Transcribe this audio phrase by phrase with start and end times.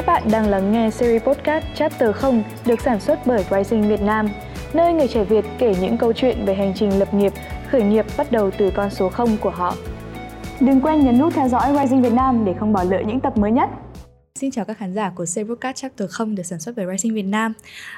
[0.00, 4.00] Các bạn đang lắng nghe series podcast Chapter 0 được sản xuất bởi Rising Việt
[4.00, 4.28] Nam,
[4.74, 7.32] nơi người trẻ Việt kể những câu chuyện về hành trình lập nghiệp,
[7.70, 9.74] khởi nghiệp bắt đầu từ con số 0 của họ.
[10.60, 13.38] Đừng quên nhấn nút theo dõi Rising Việt Nam để không bỏ lỡ những tập
[13.38, 13.70] mới nhất.
[14.34, 17.14] Xin chào các khán giả của series podcast Chapter 0 được sản xuất bởi Rising
[17.14, 17.52] Việt Nam.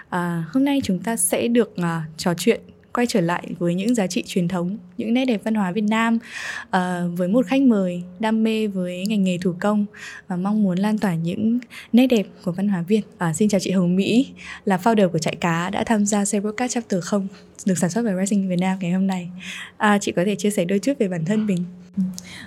[0.08, 2.60] À, hôm nay chúng ta sẽ được uh, trò chuyện
[2.92, 5.84] quay trở lại với những giá trị truyền thống, những nét đẹp văn hóa Việt
[5.88, 6.18] Nam
[6.62, 6.72] uh,
[7.16, 9.86] với một khách mời đam mê với ngành nghề thủ công
[10.28, 11.58] và mong muốn lan tỏa những
[11.92, 13.02] nét đẹp của văn hóa Việt.
[13.30, 14.32] Uh, xin chào chị Hồng Mỹ
[14.64, 17.28] là founder của trại Cá đã tham gia xe broadcast Chapter 0
[17.66, 19.28] được sản xuất bởi Rising Việt Nam ngày hôm nay.
[19.76, 21.64] uh, chị có thể chia sẻ đôi chút về bản thân mình.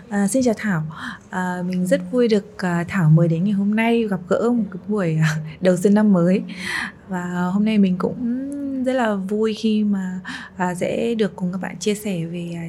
[0.10, 0.84] À, xin chào Thảo,
[1.30, 4.64] à, mình rất vui được à, Thảo mời đến ngày hôm nay gặp gỡ một
[4.72, 6.42] cái buổi à, đầu xuân năm mới
[7.08, 8.46] và hôm nay mình cũng
[8.84, 10.20] rất là vui khi mà
[10.58, 12.66] à, sẽ được cùng các bạn chia sẻ về à,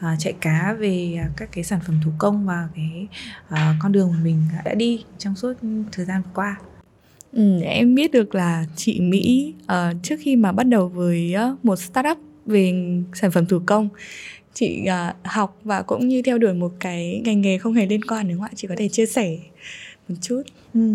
[0.00, 3.06] à, chạy cá về à, các cái sản phẩm thủ công và cái
[3.48, 5.54] à, con đường mà mình đã đi trong suốt
[5.92, 6.56] thời gian vừa qua.
[7.32, 11.64] Ừ, em biết được là chị Mỹ uh, trước khi mà bắt đầu với uh,
[11.64, 12.72] một startup về
[13.14, 13.88] sản phẩm thủ công
[14.54, 18.04] chị uh, học và cũng như theo đuổi một cái ngành nghề không hề liên
[18.04, 19.36] quan đúng không ạ chị có thể chia sẻ
[20.08, 20.42] một chút.
[20.74, 20.94] Ừ.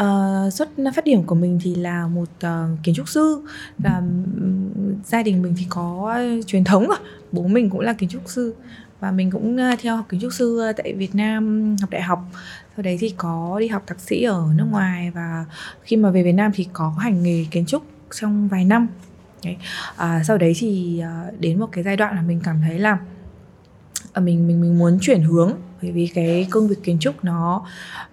[0.00, 3.42] uh, xuất phát điểm của mình thì là một uh, kiến trúc sư
[3.78, 4.64] và um,
[5.04, 6.98] gia đình mình thì có uh, truyền thống rồi
[7.32, 8.54] bố mình cũng là kiến trúc sư
[9.00, 12.02] và mình cũng uh, theo học kiến trúc sư uh, tại Việt Nam học đại
[12.02, 12.18] học.
[12.76, 15.44] Sau đấy thì có đi học thạc sĩ ở nước ngoài và
[15.82, 17.82] khi mà về Việt Nam thì có hành nghề kiến trúc
[18.20, 18.88] trong vài năm.
[19.44, 19.56] Đấy.
[19.96, 22.98] À, sau đấy thì à, đến một cái giai đoạn là mình cảm thấy là
[24.12, 25.52] à, mình mình mình muốn chuyển hướng.
[25.82, 27.66] Bởi vì cái công việc kiến trúc nó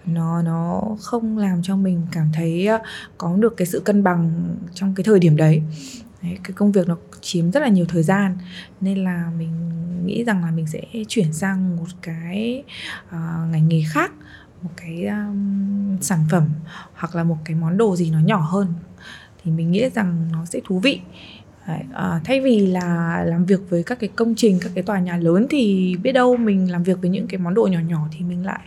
[0.05, 2.79] nó nó không làm cho mình cảm thấy à,
[3.17, 5.61] có được cái sự cân bằng trong cái thời điểm đấy.
[6.21, 8.37] Đấy, cái công việc nó chiếm rất là nhiều thời gian.
[8.81, 9.51] Nên là mình
[10.05, 12.63] nghĩ rằng là mình sẽ chuyển sang một cái
[13.07, 14.11] uh, ngành nghề khác.
[14.61, 16.49] Một cái um, sản phẩm
[16.93, 18.73] hoặc là một cái món đồ gì nó nhỏ hơn
[19.43, 20.99] thì mình nghĩ rằng nó sẽ thú vị.
[21.67, 24.99] Đấy, à, thay vì là làm việc với các cái công trình các cái tòa
[24.99, 28.07] nhà lớn thì biết đâu mình làm việc với những cái món đồ nhỏ nhỏ
[28.11, 28.59] thì mình lại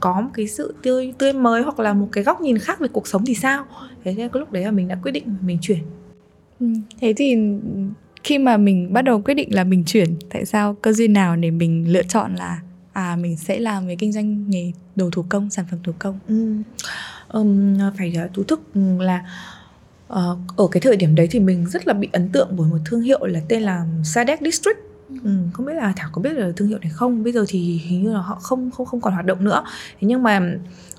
[0.00, 2.88] có một cái sự tươi tươi mới hoặc là một cái góc nhìn khác về
[2.92, 3.64] cuộc sống thì sao?
[4.04, 5.78] Thế nên cái lúc đấy là mình đã quyết định mình chuyển.
[6.60, 6.66] Ừ,
[7.00, 7.36] thế thì
[8.24, 11.36] khi mà mình bắt đầu quyết định là mình chuyển tại sao cơ duyên nào
[11.36, 12.60] để mình lựa chọn là
[12.92, 16.18] à mình sẽ làm về kinh doanh nghề đồ thủ công sản phẩm thủ công?
[16.28, 16.56] Ừ.
[17.28, 18.60] um, phải thú thức
[18.98, 19.24] là
[20.56, 23.00] ở cái thời điểm đấy thì mình rất là bị ấn tượng bởi một thương
[23.00, 24.78] hiệu là tên là Sadek District.
[25.24, 27.22] Ừ, không biết là thảo có biết là thương hiệu này không?
[27.22, 29.64] Bây giờ thì hình như là họ không không không còn hoạt động nữa.
[30.00, 30.40] Thế nhưng mà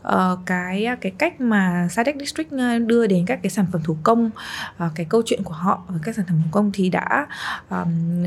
[0.07, 2.51] uh, cái cái cách mà Sadek District
[2.85, 4.25] đưa đến các cái sản phẩm thủ công
[4.85, 7.27] uh, cái câu chuyện của họ với các sản phẩm thủ công thì đã
[7.69, 8.25] um,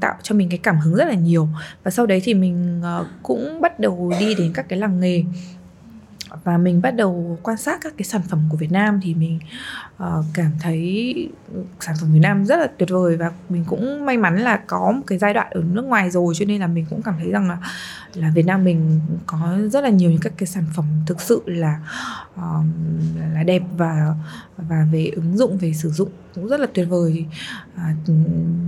[0.00, 1.48] tạo cho mình cái cảm hứng rất là nhiều.
[1.82, 5.24] Và sau đấy thì mình uh, cũng bắt đầu đi đến các cái làng nghề
[6.44, 9.38] và mình bắt đầu quan sát các cái sản phẩm của Việt Nam thì mình
[10.02, 11.14] uh, cảm thấy
[11.80, 14.92] sản phẩm Việt Nam rất là tuyệt vời và mình cũng may mắn là có
[14.92, 17.30] một cái giai đoạn ở nước ngoài rồi cho nên là mình cũng cảm thấy
[17.30, 17.58] rằng là
[18.14, 21.42] là Việt Nam mình có rất là nhiều những các cái sản phẩm thực sự
[21.46, 21.80] là
[22.34, 22.64] uh,
[23.34, 24.14] là đẹp và
[24.56, 27.26] và về ứng dụng về sử dụng cũng rất là tuyệt vời.
[27.74, 28.08] Uh,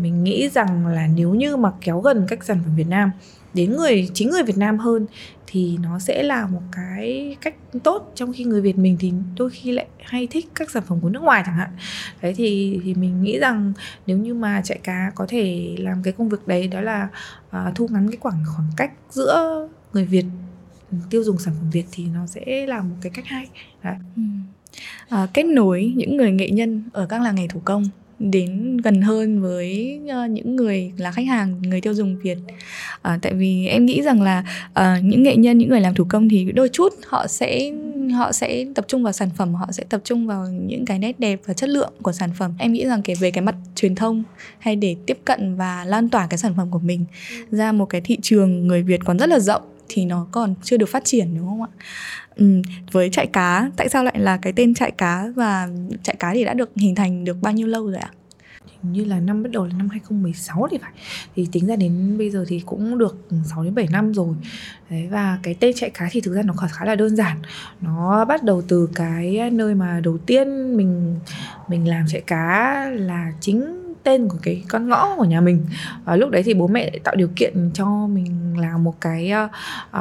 [0.03, 3.11] mình nghĩ rằng là nếu như mà kéo gần các sản phẩm Việt Nam
[3.59, 5.07] đến người chính người Việt Nam hơn
[5.47, 7.55] thì nó sẽ là một cái cách
[7.85, 11.01] tốt trong khi người Việt mình thì đôi khi lại hay thích các sản phẩm
[11.01, 11.71] của nước ngoài chẳng hạn
[12.23, 13.73] đấy thì thì mình nghĩ rằng
[14.07, 17.09] nếu như mà chạy cá có thể làm cái công việc đấy đó là
[17.47, 20.25] uh, thu ngắn cái khoảng khoảng cách giữa người Việt
[20.91, 23.49] ừ, tiêu dùng sản phẩm Việt thì nó sẽ là một cái cách hay
[23.83, 23.97] đấy.
[24.17, 24.23] Ừ.
[25.09, 27.85] À, kết nối những người nghệ nhân ở các làng nghề thủ công
[28.19, 32.39] đến gần hơn với ờ, những người là khách hàng người tiêu dùng Việt.
[33.03, 36.07] À, tại vì em nghĩ rằng là à, những nghệ nhân những người làm thủ
[36.09, 37.73] công thì đôi chút họ sẽ
[38.13, 41.21] họ sẽ tập trung vào sản phẩm họ sẽ tập trung vào những cái nét
[41.21, 42.53] đẹp và chất lượng của sản phẩm.
[42.59, 44.23] Em nghĩ rằng cái về cái mặt truyền thông
[44.59, 47.05] hay để tiếp cận và lan tỏa cái sản phẩm của mình
[47.51, 50.77] ra một cái thị trường người Việt còn rất là rộng thì nó còn chưa
[50.77, 51.69] được phát triển đúng không ạ?
[52.37, 52.63] Ừ,
[52.93, 55.69] với chạy cá tại sao lại là cái tên chạy cá và
[56.03, 58.11] chạy cá thì đã được hình thành được bao nhiêu lâu rồi ạ?
[58.83, 60.93] Hình như là năm bắt đầu là năm 2016 thì phải.
[61.37, 64.35] Thì tính ra đến bây giờ thì cũng được 6 đến 7 năm rồi.
[64.91, 67.37] Đấy, và cái tên chạy cá thì thực ra nó khá là đơn giản.
[67.81, 71.17] Nó bắt đầu từ cái nơi mà đầu tiên mình
[71.69, 75.67] mình làm chạy cá là chính tên của cái con ngõ của nhà mình.
[76.05, 80.01] Và lúc đấy thì bố mẹ tạo điều kiện cho mình làm một cái uh,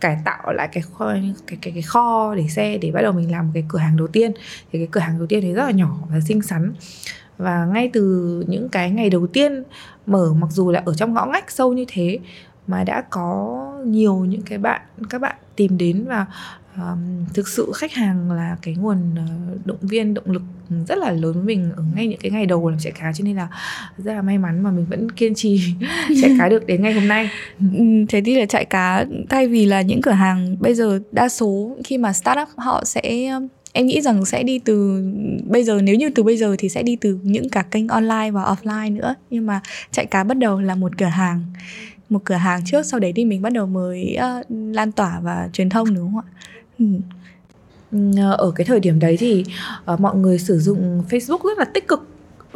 [0.00, 1.06] cải tạo lại cái kho,
[1.46, 3.96] cái, cái cái kho để xe để bắt đầu mình làm một cái cửa hàng
[3.96, 4.32] đầu tiên.
[4.72, 6.72] Thì cái cửa hàng đầu tiên thì rất là nhỏ và xinh xắn.
[7.38, 9.62] Và ngay từ những cái ngày đầu tiên
[10.06, 12.18] mở mặc dù là ở trong ngõ ngách sâu như thế
[12.66, 14.80] mà đã có nhiều những cái bạn
[15.10, 16.26] các bạn tìm đến và
[16.76, 20.42] um, thực sự khách hàng là cái nguồn uh, động viên động lực
[20.88, 23.12] rất là lớn với mình ở ngay những cái ngày đầu làm chạy cá.
[23.12, 23.48] Cho nên là
[23.98, 25.60] rất là may mắn mà mình vẫn kiên trì
[26.22, 27.30] chạy cá được đến ngày hôm nay.
[27.58, 31.28] Ừ, thế thì là chạy cá thay vì là những cửa hàng bây giờ đa
[31.28, 33.30] số khi mà startup họ sẽ
[33.72, 35.04] em nghĩ rằng sẽ đi từ
[35.44, 38.30] bây giờ nếu như từ bây giờ thì sẽ đi từ những cả kênh online
[38.30, 39.14] và offline nữa.
[39.30, 41.44] Nhưng mà chạy cá bắt đầu là một cửa hàng
[42.08, 45.48] một cửa hàng trước sau đấy thì mình bắt đầu mới uh, lan tỏa và
[45.52, 46.28] truyền thông đúng không ạ?
[46.80, 46.86] Ừ.
[48.16, 49.44] Ờ, ở cái thời điểm đấy thì
[49.92, 52.52] uh, mọi người sử dụng Facebook rất là tích cực uh,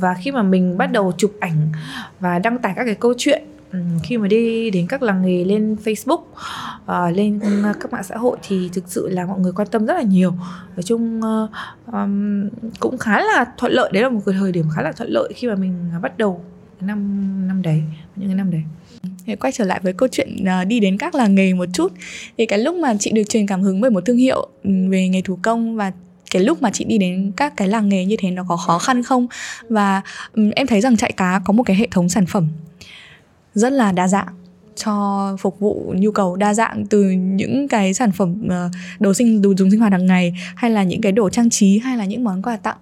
[0.00, 1.72] và khi mà mình bắt đầu chụp ảnh
[2.20, 5.44] và đăng tải các cái câu chuyện ừ, khi mà đi đến các làng nghề
[5.44, 9.52] lên Facebook uh, lên ừ, các mạng xã hội thì thực sự là mọi người
[9.52, 10.30] quan tâm rất là nhiều.
[10.76, 11.50] Nói chung uh,
[11.92, 12.48] um,
[12.80, 13.90] cũng khá là thuận lợi.
[13.92, 16.44] Đấy là một cái thời điểm khá là thuận lợi khi mà mình bắt đầu
[16.80, 17.82] năm năm đấy
[18.16, 18.62] những cái năm đấy
[19.30, 21.92] thì quay trở lại với câu chuyện à, đi đến các làng nghề một chút.
[22.38, 25.08] Thì cái lúc mà chị được truyền cảm hứng bởi một thương hiệu ừ, về
[25.08, 25.92] nghề thủ công và
[26.30, 28.78] cái lúc mà chị đi đến các cái làng nghề như thế nó có khó
[28.78, 29.26] khăn không?
[29.68, 30.02] Và
[30.34, 32.48] um, em thấy rằng chạy cá có một cái hệ thống sản phẩm
[33.54, 34.34] rất là đa dạng
[34.76, 38.52] cho phục vụ nhu cầu đa dạng từ những cái sản phẩm uh,
[39.00, 41.78] đồ sinh đồ dùng sinh hoạt hàng ngày hay là những cái đồ trang trí
[41.78, 42.76] hay là những món quà tặng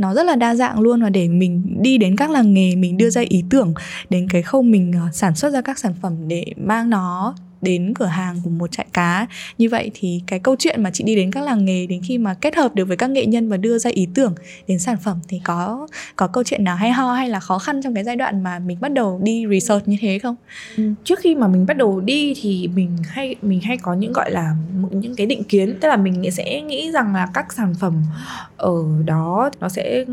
[0.00, 2.96] nó rất là đa dạng luôn và để mình đi đến các làng nghề, mình
[2.96, 3.74] đưa ra ý tưởng
[4.10, 7.94] đến cái khâu mình ờ, sản xuất ra các sản phẩm để mang nó đến
[7.94, 9.26] cửa hàng của một trại cá.
[9.58, 12.18] Như vậy thì cái câu chuyện mà chị đi đến các làng nghề đến khi
[12.18, 14.34] mà kết hợp được với các nghệ nhân và đưa ra ý tưởng
[14.66, 17.82] đến sản phẩm thì có có câu chuyện nào hay ho hay là khó khăn
[17.82, 20.36] trong cái giai đoạn mà mình bắt đầu đi research như thế không?
[20.76, 24.12] Ừ, trước khi mà mình bắt đầu đi thì mình hay mình hay có những,
[24.12, 24.54] gọi là
[24.90, 25.78] những cái định kiến.
[25.80, 28.02] Tức là mình sẽ nghĩ rằng là các sản phẩm
[28.56, 30.04] ở đó nó sẽ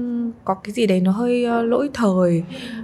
[0.45, 2.43] có cái gì đấy nó hơi ờ, lỗi thời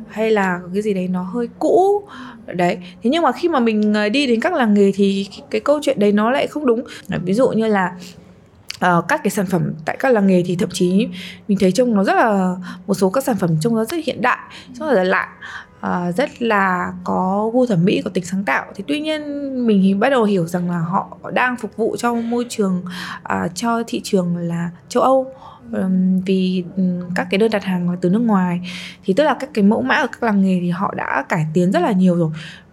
[0.09, 2.04] hay là cái gì đấy nó hơi cũ
[2.48, 5.42] đấy thế nhưng mà khi mà mình ờ, đi đến các làng nghề thì cái,
[5.50, 6.84] cái câu chuyện đấy nó lại không đúng.
[7.24, 7.92] Ví dụ như là
[8.98, 11.07] Uh, các cái sản phẩm tại các làng nghề thì thậm chí
[11.48, 12.56] mình thấy trông nó rất là
[12.88, 14.38] một số các sản phẩm trông nó rất hiện đại
[14.74, 15.30] rất là lạ
[15.86, 18.66] uh, rất là có gu thẩm mỹ có tính sáng tạo.
[18.75, 19.22] Thì tuy nhiên
[19.68, 22.84] mình thì bắt đầu hiểu rằng là họ đang phục vụ cho môi trường
[23.18, 25.34] uh, cho thị trường là châu âu
[26.25, 26.63] vì
[27.15, 28.61] các cái đơn đặt hàng từ nước ngoài.
[29.03, 31.45] Thì tức là các cái mẫu mã ở các làng nghề thì họ đã cải
[31.53, 32.31] tiến rất là nhiều rồi.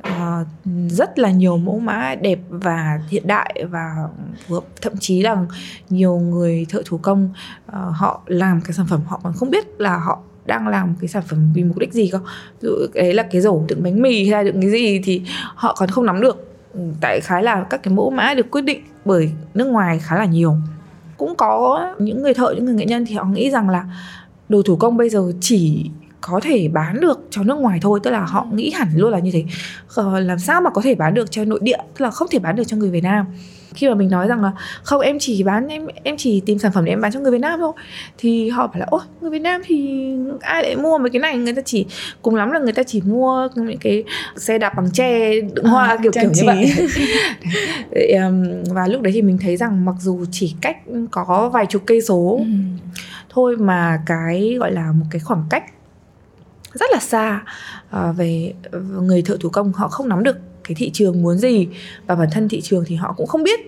[0.08, 0.46] Uh,
[0.90, 3.94] rất là nhiều mẫu mã đẹp và hiện đại và
[4.46, 5.36] phù hợp thậm chí là
[5.90, 7.32] nhiều người thợ thủ công
[7.68, 11.08] uh, họ làm cái sản phẩm họ còn không biết là họ đang làm cái
[11.08, 12.18] sản phẩm vì mục đích gì cơ.
[12.60, 15.22] Ví dụ đấy là cái rổ đựng bánh mì hay là đựng cái gì thì
[15.54, 16.46] họ còn không nắm được.
[17.00, 20.24] Tại khái là các cái mẫu mã được quyết định bởi nước ngoài khá là
[20.24, 20.56] nhiều
[21.20, 23.84] cũng có những người thợ những người nghệ nhân thì họ nghĩ rằng là
[24.48, 25.90] đồ thủ công bây giờ chỉ
[26.20, 29.18] có thể bán được cho nước ngoài thôi tức là họ nghĩ hẳn luôn là
[29.18, 29.44] như thế.
[29.94, 32.38] Ờ, làm sao mà có thể bán được cho nội địa tức là không thể
[32.38, 33.26] bán được cho người Việt Nam
[33.74, 34.52] khi mà mình nói rằng là
[34.82, 37.32] không em chỉ bán em em chỉ tìm sản phẩm để em bán cho người
[37.32, 37.72] Việt Nam thôi.
[38.18, 40.08] Thì họ bảo là ôi người Việt Nam thì
[40.40, 41.36] ai lại mua mấy cái này?
[41.36, 41.86] Người ta chỉ
[42.22, 44.04] cùng lắm là người ta chỉ mua những cái
[44.36, 46.72] xe đạp bằng tre đựng hoa à, kiểu kiểu như vậy.
[48.70, 50.76] Và lúc đấy thì mình thấy rằng mặc dù chỉ cách
[51.10, 52.44] có vài chục cây số ừ.
[53.28, 55.64] thôi mà cái gọi là một cái khoảng cách
[56.74, 57.42] rất là xa
[57.96, 58.54] uh, về
[59.00, 61.68] người thợ thủ công họ không nắm được cái thị trường muốn gì
[62.06, 63.60] và bản thân thị trường thì họ cũng không biết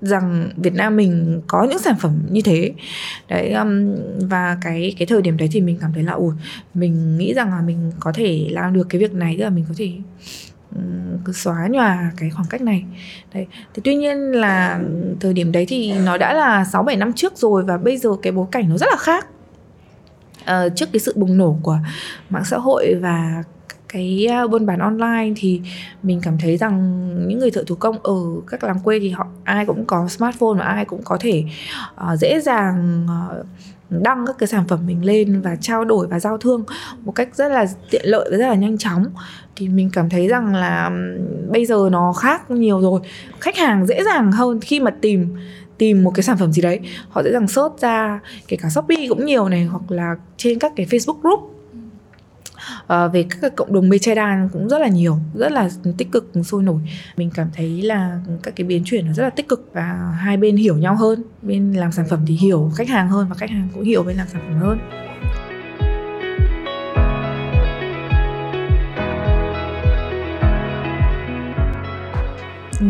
[0.00, 2.72] rằng Việt Nam mình có những sản phẩm như thế.
[3.28, 6.34] Đấy um, và cái cái thời điểm đấy thì mình cảm thấy là ủi
[6.74, 9.64] mình nghĩ rằng là mình có thể làm được cái việc này tức là mình
[9.68, 9.92] có thể
[10.76, 12.84] um, cứ xóa nhòa cái khoảng cách này.
[13.34, 14.80] Đấy thì tuy nhiên là
[15.20, 18.10] thời điểm đấy thì nó đã là 6 7 năm trước rồi và bây giờ
[18.22, 19.26] cái bối cảnh nó rất là khác.
[20.42, 21.78] Uh, trước cái sự bùng nổ của
[22.30, 23.42] mạng xã hội và
[23.92, 25.60] cái buôn bán online thì
[26.02, 26.78] mình cảm thấy rằng
[27.28, 28.14] những người thợ thủ công ở
[28.46, 31.44] các làng quê thì họ ai cũng có smartphone và ai cũng có thể
[32.12, 33.06] uh, dễ dàng
[33.40, 33.46] uh,
[33.90, 36.64] đăng các cái sản phẩm mình lên và trao đổi và giao thương
[37.04, 39.04] một cách rất là tiện lợi và rất là nhanh chóng.
[39.56, 40.90] Thì mình cảm thấy rằng là
[41.50, 43.00] bây giờ nó khác nhiều rồi.
[43.40, 45.36] Khách hàng dễ dàng hơn khi mà tìm
[45.78, 46.80] tìm một cái sản phẩm gì đấy.
[47.08, 50.72] Họ dễ dàng search ra kể cả shopee cũng nhiều này hoặc là trên các
[50.76, 51.59] cái facebook group
[52.82, 53.98] uh, về các cộng đồng mê
[54.52, 56.80] cũng rất là nhiều rất là tích cực sôi nổi.
[57.16, 60.36] Mình cảm thấy là các cái biến chuyển nó rất là tích cực và hai
[60.36, 61.22] bên hiểu nhau hơn.
[61.42, 64.16] Bên làm sản phẩm thì hiểu khách hàng hơn và khách hàng cũng hiểu bên
[64.16, 64.78] làm sản phẩm hơn.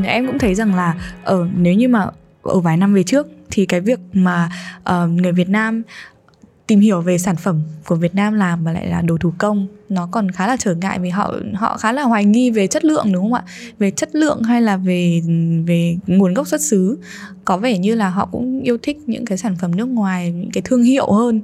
[0.04, 0.94] Em cũng thấy rằng là
[1.24, 2.06] ở nếu như mà
[2.42, 5.82] ở vài năm về trước thì cái việc mà uh, người Việt Nam
[6.70, 9.66] tìm hiểu về sản phẩm của Việt Nam làm mà lại là đồ thủ công.
[9.88, 12.84] Nó còn khá là trở ngại vì họ họ khá là hoài nghi về chất
[12.84, 13.44] lượng đúng không ạ?
[13.78, 15.22] Về chất lượng hay là về
[15.66, 16.98] về nguồn gốc xuất xứ.
[17.44, 20.50] Có vẻ như là họ cũng yêu thích những cái sản phẩm nước ngoài những
[20.50, 21.40] cái thương hiệu hơn.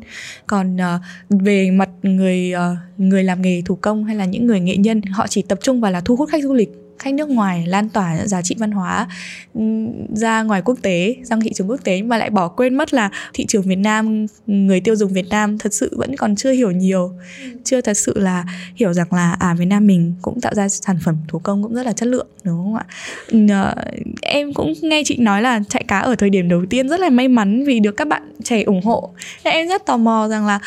[0.47, 4.61] Còn uh, về mặt người uh, người làm nghề thủ công hay là những người
[4.61, 7.29] nghệ nhân họ chỉ tập trung vào là thu hút khách du lịch khách nước
[7.29, 9.07] ngoài lan tỏa giá trị văn hóa
[10.15, 13.11] ra ngoài quốc tế sang thị trường quốc tế mà lại bỏ quên mất là
[13.35, 16.71] thị trường Việt Nam, người tiêu dùng Việt Nam thật sự vẫn còn chưa hiểu
[16.71, 17.13] nhiều.
[17.65, 20.97] Chưa thật sự là hiểu rằng là à Việt Nam mình cũng tạo ra sản
[21.05, 22.85] phẩm thủ công cũng rất là chất lượng, đúng không ạ?
[23.49, 23.75] Ờ,
[24.23, 27.11] em cũng nghe chị nói là chạy cá ở thời điểm đầu tiên rất là
[27.11, 29.11] may mắn vì được các bạn trẻ ủng hộ.
[29.45, 30.61] Nên em rất tò mò rằng là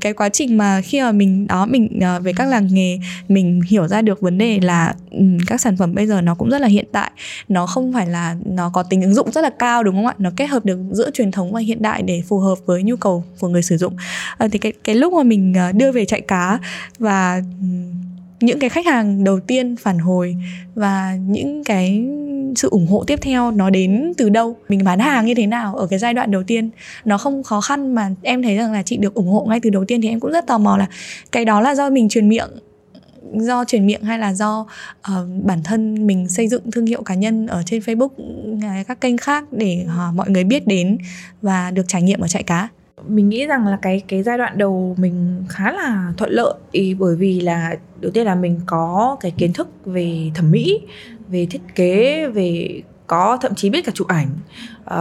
[0.00, 2.98] cái quá trình mà khi mà mình, đó, mình ờ, về các làng nghề,
[3.28, 4.94] mình hiểu ra được vấn đề là
[5.48, 7.10] các sản phẩm bây giờ nó cũng rất là hiện tại
[7.48, 10.14] nó không phải là nó có tính ứng dụng rất là cao đúng không ạ?
[10.18, 12.96] Nó kết hợp được giữa truyền thống và hiện đại để phù hợp với nhu
[12.96, 13.96] cầu của người sử dụng.
[14.38, 16.58] À, thì cái cái lúc mà mình ờ, đưa về chạy cá
[16.98, 17.42] và
[18.40, 20.36] những cái khách hàng đầu tiên phản hồi
[20.74, 22.06] và những cái
[22.56, 24.56] sự ủng hộ tiếp theo nó đến từ đâu?
[24.68, 26.70] Mình bán hàng như thế nào ở cái giai đoạn đầu tiên?
[27.04, 29.70] Nó không khó khăn mà em thấy rằng là chị được ủng hộ ngay từ
[29.70, 30.86] đầu tiên thì em cũng rất tò mò là
[31.32, 32.48] cái đó là do mình truyền miệng
[33.32, 37.14] do truyền miệng hay là do uh, bản thân mình xây dựng thương hiệu cá
[37.14, 38.08] nhân ở trên Facebook
[38.62, 40.98] à, các kênh khác để uh, mọi người biết đến
[41.42, 42.68] và được trải nghiệm ở trại cá?
[43.08, 46.94] Mình nghĩ rằng là cái cái giai đoạn đầu mình khá là thuận lợi ý
[46.94, 50.80] bởi vì là đầu tiên là mình có cái kiến thức về thẩm mỹ
[51.28, 54.28] về thiết kế về có thậm chí biết cả chụp ảnh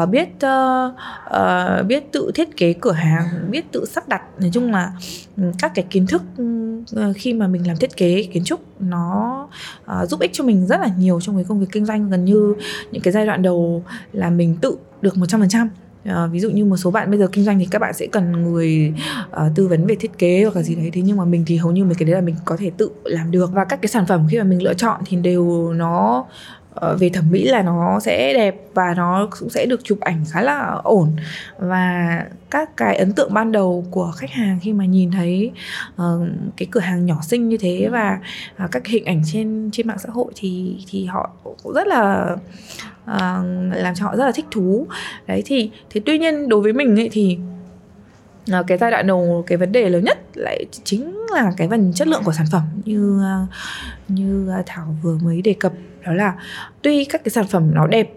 [0.01, 0.93] uh, biết uh,
[1.27, 4.21] uh, biết tự thiết kế cửa hàng biết tự sắp đặt.
[4.39, 4.91] Nói chung là
[5.37, 9.47] ừ, các cái kiến thức uh, khi mà mình làm thiết kế kiến trúc nó
[9.91, 12.09] uh, giúp ích cho mình rất là nhiều trong cái công việc kinh doanh.
[12.09, 12.55] Gần như
[12.91, 13.83] những cái giai đoạn đầu
[14.13, 15.69] là mình tự được một trăm phần trăm.
[16.03, 18.07] À, ví dụ như một số bạn bây giờ kinh doanh thì các bạn sẽ
[18.11, 18.93] cần người
[19.29, 20.89] uh, tư vấn về thiết kế hoặc là gì đấy.
[20.93, 22.91] Thế nhưng mà mình thì hầu như mấy cái đấy là mình có thể tự
[23.03, 23.51] làm được.
[23.53, 26.25] Và các cái sản phẩm khi mà mình lựa chọn thì đều nó
[26.79, 30.23] Ờ, về thẩm mỹ là nó sẽ đẹp và nó cũng sẽ được chụp ảnh
[30.31, 31.15] khá là ổn.
[31.57, 35.51] Và các cái ấn tượng ban đầu của khách hàng khi mà nhìn thấy
[36.01, 38.19] uh, cái cửa hàng nhỏ xinh như thế và
[38.63, 41.29] uh, các hình ảnh trên trên mạng xã hội thì thì họ
[41.63, 42.35] cũng rất là
[43.03, 44.87] uh, làm cho họ rất là thích thú.
[45.27, 47.37] Đấy thì thế tuy nhiên đối với mình ấy thì
[48.51, 51.93] à, cái giai đoạn đầu cái vấn đề lớn nhất lại chính là cái phần
[51.93, 53.45] chất lượng của sản phẩm như ờ,
[54.07, 55.73] như ờ, thảo vừa mới đề cập
[56.05, 56.35] đó là
[56.81, 58.13] tuy các cái sản phẩm nó đẹp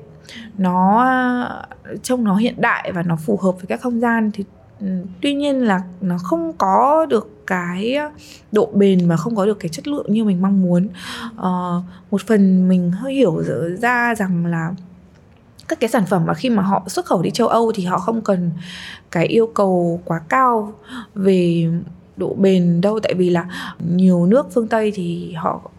[0.58, 1.06] nó
[2.02, 4.44] trông nó hiện đại và nó phù hợp với các không gian thì
[4.80, 4.86] ừ,
[5.20, 7.98] tuy nhiên là nó không có được cái
[8.52, 10.88] độ bền mà không có được cái chất lượng như mình mong muốn.
[11.34, 13.42] Uh, một phần mình hơi hiểu
[13.80, 14.74] ra rằng là
[15.70, 17.98] các cái sản phẩm mà khi mà họ xuất khẩu đi châu Âu thì họ
[17.98, 18.50] không cần
[19.10, 20.72] cái yêu cầu quá cao
[21.14, 21.66] về
[22.16, 23.00] độ bền đâu.
[23.00, 23.46] Tại vì là
[23.96, 25.70] nhiều nước phương Tây thì họ,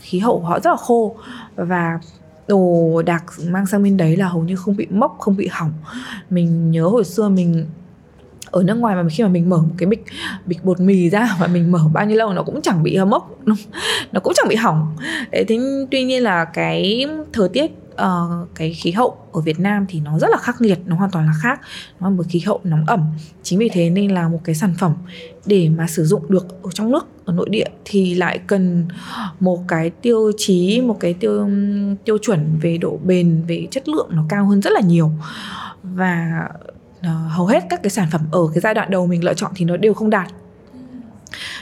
[0.00, 1.16] khí hậu họ rất là khô
[1.56, 2.00] và
[2.48, 5.72] đồ đạc mang sang bên đấy là hầu như không bị mốc, không bị hỏng.
[6.30, 7.66] Mình nhớ hồi xưa mình
[8.50, 10.04] ở nước ngoài mà khi mà mình mở một cái bịch
[10.46, 13.38] bịch bột mì ra và mình mở bao nhiêu lâu nó cũng chẳng bị mốc,
[14.12, 14.96] nó cũng chẳng bị hỏng.
[15.32, 15.46] Thế
[15.90, 20.18] tuy nhiên là cái thời tiết uh, cái khí hậu ở Việt Nam thì nó
[20.18, 21.60] rất là khắc nghiệt nó hoàn toàn là khác.
[22.00, 23.04] Nó là một khí hậu nóng ẩm.
[23.42, 24.94] Chính vì thế nên là một cái sản phẩm
[25.46, 28.88] để mà sử dụng được ở trong nước ở nội địa thì lại cần
[29.40, 31.48] một cái tiêu chí một cái tiêu
[32.04, 35.10] tiêu chuẩn về độ bền về chất lượng nó cao hơn rất là nhiều.
[35.82, 36.48] Và
[37.00, 39.52] uh, hầu hết các cái sản phẩm ở cái giai đoạn đầu mình lựa chọn
[39.54, 40.28] thì nó đều không đạt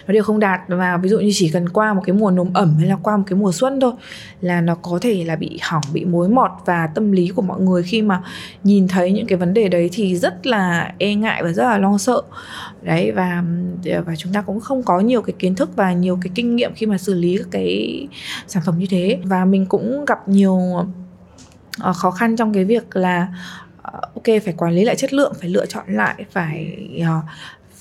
[0.06, 0.60] nó đều không đạt.
[0.68, 3.16] Và ví dụ như chỉ cần qua một cái mùa nồm ẩm hay là qua
[3.16, 3.92] một cái mùa xuân thôi
[4.40, 6.50] là nó có thể là bị hỏng bị mối mọt.
[6.64, 8.22] Và tâm lý của mọi người khi mà
[8.64, 11.78] nhìn thấy những cái vấn đề đấy thì rất là e ngại và rất là
[11.78, 12.22] lo sợ.
[12.82, 13.42] Đấy và
[14.06, 16.74] và chúng ta cũng không có nhiều cái kiến thức và nhiều cái kinh nghiệm
[16.74, 18.06] khi mà xử lý các cái
[18.46, 19.18] sản phẩm như thế.
[19.24, 20.60] Và mình cũng gặp nhiều
[21.80, 23.28] ờ, khó khăn trong cái việc là
[23.82, 27.24] ờ, ok phải quản lý lại chất lượng phải lựa chọn lại phải uh,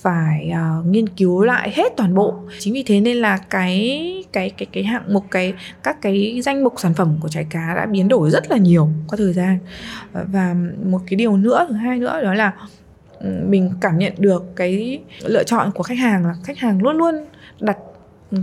[0.06, 2.34] phải uh, nghiên cứu lại hết toàn bộ.
[2.58, 6.64] Chính vì thế nên là cái cái cái cái hạng mục cái các cái danh
[6.64, 9.58] mục sản phẩm của trái cá đã biến đổi rất là nhiều qua thời gian.
[10.12, 12.52] Ờ, và một cái điều nữa thứ hai nữa đó là
[13.20, 16.96] ừ, mình cảm nhận được cái lựa chọn của khách hàng là khách hàng luôn
[16.96, 17.14] luôn
[17.60, 17.76] đặt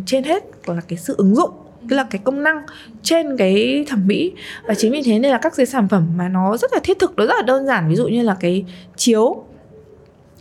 [0.05, 1.51] trên hết là cái sự ứng dụng
[1.89, 2.61] tức là cái công năng
[3.01, 4.31] trên cái thẩm mỹ.
[4.67, 6.99] Và chính vì thế nên là các cái sản phẩm mà nó rất là thiết
[6.99, 7.89] thực nó rất là đơn giản.
[7.89, 8.65] Ví dụ như là cái
[8.95, 9.43] chiếu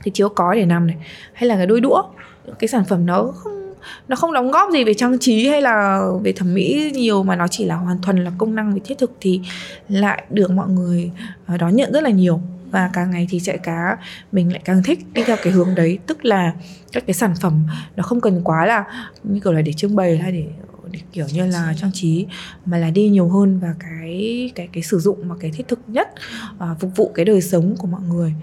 [0.03, 0.97] cái chiếu cói để nằm này.
[1.33, 2.03] Hay là cái đôi đũa.
[2.59, 3.63] Cái sản phẩm nó không
[4.09, 7.37] nó không đóng góp gì về trang trí hay là về thẩm mỹ nhiều mà
[7.37, 9.41] nó chỉ là hoàn toàn là công năng về thiết thực thì
[9.89, 11.11] lại được mọi người
[11.47, 12.41] ờ, đón nhận rất là nhiều.
[12.71, 13.97] Và càng ngày thì chạy cá
[14.33, 15.99] mình lại càng thích đi theo cái hướng đấy.
[16.07, 16.53] Tức là
[16.93, 17.65] các cái sản phẩm
[17.97, 18.85] nó không cần quá là
[19.23, 20.47] như kiểu là để trưng bày hay để
[20.91, 22.27] để kiểu như là trang trí
[22.65, 25.81] mà là đi nhiều hơn vào cái cái cái sử dụng mà cái thiết thực
[25.87, 26.09] nhất
[26.55, 28.35] uh, phục vụ cái đời sống của mọi người.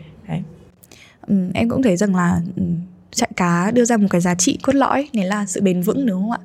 [1.30, 2.64] Ừ, em cũng thấy rằng là ừ,
[3.12, 6.06] chạy cá đưa ra một cái giá trị cốt lõi này là sự bền vững
[6.06, 6.40] đúng không ạ?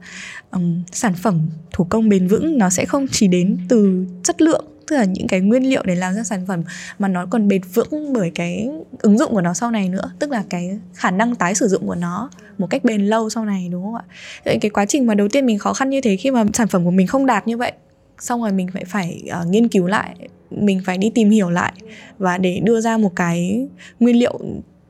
[0.51, 1.41] Um, sản phẩm
[1.73, 5.27] thủ công bền vững nó sẽ không chỉ đến từ chất lượng tức là những
[5.27, 6.63] cái nguyên liệu để làm ra sản phẩm
[6.99, 10.31] mà nó còn bền vững bởi cái ứng dụng của nó sau này nữa tức
[10.31, 13.69] là cái khả năng tái sử dụng của nó một cách bền lâu sau này
[13.71, 14.05] đúng không ạ?
[14.45, 16.69] Vậy cái quá trình mà đầu tiên mình khó khăn như thế khi mà sản
[16.69, 17.73] phẩm của mình không đạt như vậy
[18.19, 20.17] xong rồi mình phải phải uh, nghiên cứu lại
[20.51, 21.73] mình phải đi tìm hiểu lại
[22.19, 23.69] và để đưa ra một cái
[24.01, 24.41] nguyên liệu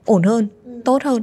[0.05, 0.49] ổn hơn
[0.85, 1.23] tốt hơn.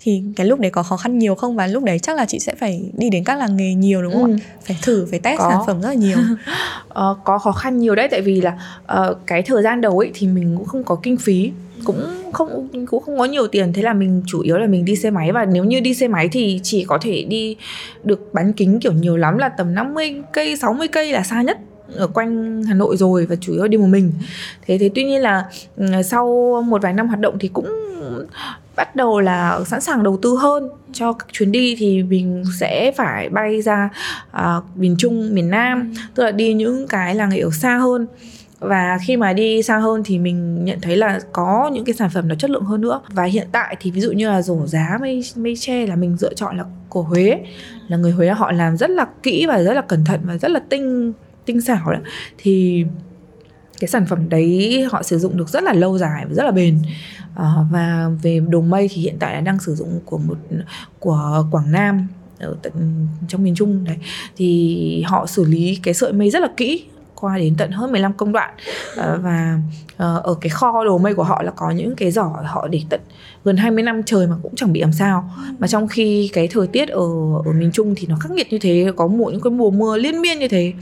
[0.00, 1.56] Thì cái lúc đấy có khó khăn nhiều không?
[1.56, 4.12] Và lúc đấy chắc là chị sẽ phải đi đến các làng nghề nhiều đúng
[4.12, 4.36] không ừ.
[4.36, 5.50] ạ phải thử phải test có.
[5.50, 6.18] sản phẩm rất là nhiều.
[6.88, 10.10] Ờ, có khó khăn nhiều đấy tại vì là uh, cái thời gian đầu ấy
[10.14, 11.52] thì mình cũng không có kinh phí
[11.84, 13.72] cũng không cũng không có nhiều tiền.
[13.72, 15.32] Thế là mình chủ yếu là mình đi xe máy.
[15.32, 17.56] Và nếu như đi xe máy thì chỉ có thể đi
[18.04, 21.58] được bán kính kiểu nhiều lắm là tầm 50 cây 60 cây là xa nhất
[21.94, 24.12] ở quanh Hà Nội rồi và chủ yếu đi một mình.
[24.66, 25.44] Thế thế tuy nhiên là
[25.76, 26.26] ừ, sau
[26.66, 27.66] một vài năm hoạt động thì cũng
[28.76, 32.92] bắt đầu là sẵn sàng đầu tư hơn cho các chuyến đi thì mình sẽ
[32.96, 33.90] phải bay ra
[34.36, 38.06] uh, miền Trung, miền Nam, tức là đi những cái làng nghề ở xa hơn.
[38.58, 42.10] Và khi mà đi xa hơn thì mình nhận thấy là có những cái sản
[42.14, 43.00] phẩm nó chất lượng hơn nữa.
[43.08, 46.16] Và hiện tại thì ví dụ như là rổ giá mây mây tre là mình
[46.20, 47.38] lựa chọn là của Huế
[47.88, 50.50] là người Huế họ làm rất là kỹ và rất là cẩn thận và rất
[50.50, 51.12] là tinh
[51.46, 51.98] tinh xảo đó,
[52.38, 52.84] thì
[53.80, 56.50] cái sản phẩm đấy họ sử dụng được rất là lâu dài và rất là
[56.50, 56.78] bền.
[57.34, 60.36] À, và về đồ mây thì hiện tại là đang sử dụng của một
[60.98, 62.72] của Quảng Nam ở tận
[63.28, 63.96] trong miền Trung đấy.
[64.36, 66.84] Thì họ xử lý cái sợi mây rất là kỹ
[67.14, 68.54] qua đến tận hơn 15 công đoạn.
[68.96, 69.58] À, và
[69.96, 72.82] à, ở cái kho đồ mây của họ là có những cái giỏ họ để
[72.90, 73.00] tận
[73.44, 75.30] gần 20 năm trời mà cũng chẳng bị làm sao.
[75.58, 77.08] Mà trong khi cái thời tiết ở
[77.44, 79.96] ở miền Trung thì nó khắc nghiệt như thế có mỗi những cái mùa mưa
[79.96, 80.72] liên miên như thế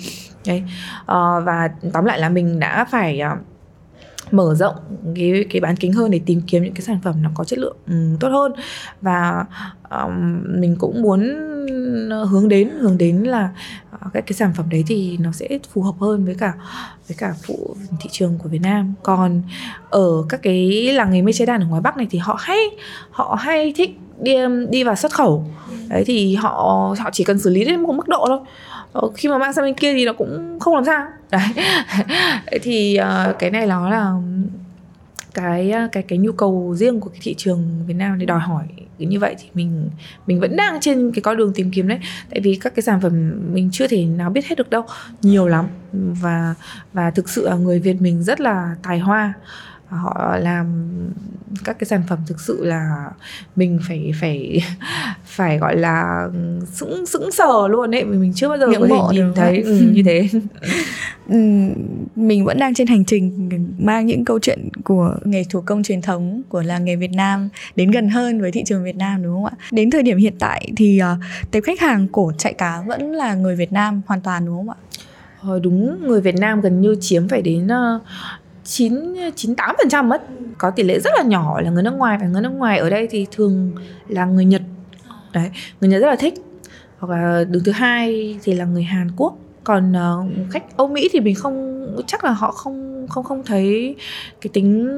[0.47, 0.63] đấy.
[1.07, 3.39] À, và tóm lại là mình đã phải uh,
[4.31, 4.75] mở rộng
[5.15, 7.59] cái cái bán kính hơn để tìm kiếm những cái sản phẩm nó có chất
[7.59, 8.53] lượng um, tốt hơn.
[9.01, 9.45] Và
[9.91, 11.21] um, mình cũng muốn
[12.31, 13.49] hướng đến hướng đến là
[13.95, 16.53] uh, cái cái sản phẩm đấy thì nó sẽ phù hợp hơn với cả
[17.09, 18.95] với cả phụ thị trường của Việt Nam.
[19.03, 19.43] Còn
[19.91, 22.59] ở các cái làng nghề mây che đan ở ngoài Bắc này thì họ hay
[23.11, 24.37] họ hay thích đi
[24.71, 25.45] đi vào xuất khẩu.
[25.89, 26.51] Đấy thì họ
[26.99, 28.39] họ chỉ cần xử lý đến một mức độ thôi.
[28.95, 31.07] Ờ, khi mà mang sang bên kia thì nó cũng không làm sao.
[31.31, 31.49] Đấy.
[32.63, 34.13] Thì uh, cái này nó là
[35.35, 38.41] cái ờ, cái cái nhu cầu riêng của cái thị trường Việt Nam để đòi
[38.41, 38.65] hỏi
[38.99, 39.91] như vậy thì mình
[40.27, 41.99] mình vẫn đang trên cái con đường tìm kiếm đấy.
[42.31, 44.85] Tại vì các cái sản phẩm mình chưa thể nào biết hết được đâu
[45.23, 45.67] nhiều lắm.
[45.93, 46.55] Và
[46.93, 49.33] và thực sự là người Việt mình rất là tài hoa
[49.89, 50.67] họ làm
[51.65, 53.11] các cái sản phẩm thực sự là
[53.57, 54.65] mình phải phải
[55.25, 56.29] phải gọi là
[56.73, 60.03] sững sững sờ luôn ấy mình chưa bao giờ có thể nhìn thấy ừ, như
[60.03, 60.29] thế
[61.29, 61.37] ừ,
[62.17, 66.03] mình vẫn đang trên hành trình mang những câu chuyện của nghề thủ công truyền
[66.03, 69.35] thống của làng nghề Việt Nam đến gần hơn với thị trường Việt Nam đúng
[69.35, 69.53] không ạ?
[69.71, 71.19] Đến thời điểm hiện tại thì uh,
[71.51, 74.71] tệp khách hàng cổ chạy cá vẫn là người Việt Nam hoàn toàn đúng không
[74.71, 74.77] ạ?
[75.43, 78.03] Ờ, đúng người Việt Nam gần như chiếm phải đến uh,
[78.65, 80.23] 9 98 phần trăm mất
[80.59, 82.91] có tỷ lệ rất là nhỏ là người nước ngoài và người nước ngoài ở
[82.91, 83.73] đây thì thường
[84.09, 84.63] là người Nhật.
[85.33, 85.51] Đấy
[85.81, 86.35] người Nhật rất là thích.
[86.99, 89.39] Hoặc là đứng thứ hai thì là người Hàn Quốc.
[89.65, 93.97] Còn uh, khách Âu Mỹ thì mình không chắc là họ không không không thấy
[94.41, 94.89] cái tính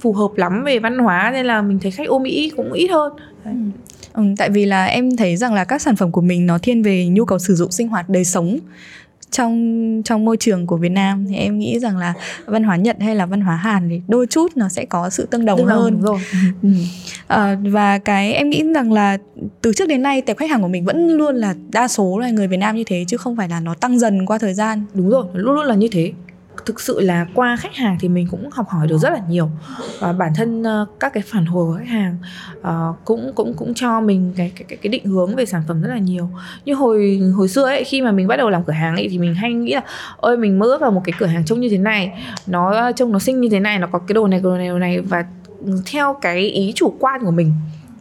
[0.00, 2.88] phù hợp lắm về văn hóa nên là mình thấy khách Âu Mỹ cũng ít
[2.88, 3.12] hơn.
[3.44, 3.54] Đấy.
[4.12, 6.58] Ừ, ừ tại vì là em thấy rằng là các sản phẩm của mình nó
[6.58, 8.58] thiên về nhu cầu sử dụng sinh hoạt đời sống
[9.30, 12.96] trong trong môi trường của Việt Nam thì em nghĩ rằng là văn hóa Nhật
[13.00, 15.66] hay là văn hóa Hàn thì đôi chút nó sẽ có sự tương đồng tương
[15.66, 16.18] hơn rồi.
[16.62, 16.68] ừ.
[17.26, 19.18] à, và cái em nghĩ rằng là
[19.60, 22.30] từ trước đến nay tệp khách hàng của mình vẫn luôn là đa số là
[22.30, 24.84] người Việt Nam như thế chứ không phải là nó tăng dần qua thời gian
[24.94, 26.12] đúng rồi luôn luôn là như thế
[26.66, 29.50] thực sự là qua khách hàng thì mình cũng học hỏi được rất là nhiều.
[29.98, 32.16] Và bản thân ờ, các cái phản hồi của khách hàng
[32.58, 35.82] uh, cũng cũng cũng cho mình cái, cái cái cái định hướng về sản phẩm
[35.82, 36.30] rất là nhiều.
[36.64, 39.18] Như hồi hồi xưa ấy khi mà mình bắt đầu làm cửa hàng ấy thì
[39.18, 39.82] mình hay nghĩ là
[40.16, 43.12] ôi mình mơ ước vào một cái cửa hàng trông như thế này nó trông
[43.12, 45.00] nó xinh như thế này nó có cái đồ này cái đồ này đồ này.
[45.00, 45.24] Và
[45.92, 47.52] theo cái ý chủ quan của mình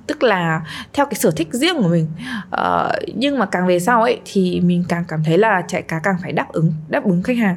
[0.08, 0.62] tức là
[0.94, 2.08] theo cái sở thích riêng của mình.
[2.50, 6.00] Ờ, nhưng mà càng về sau ấy thì mình càng cảm thấy là chạy cá
[6.00, 7.56] càng phải đáp ứng đáp ứng khách hàng.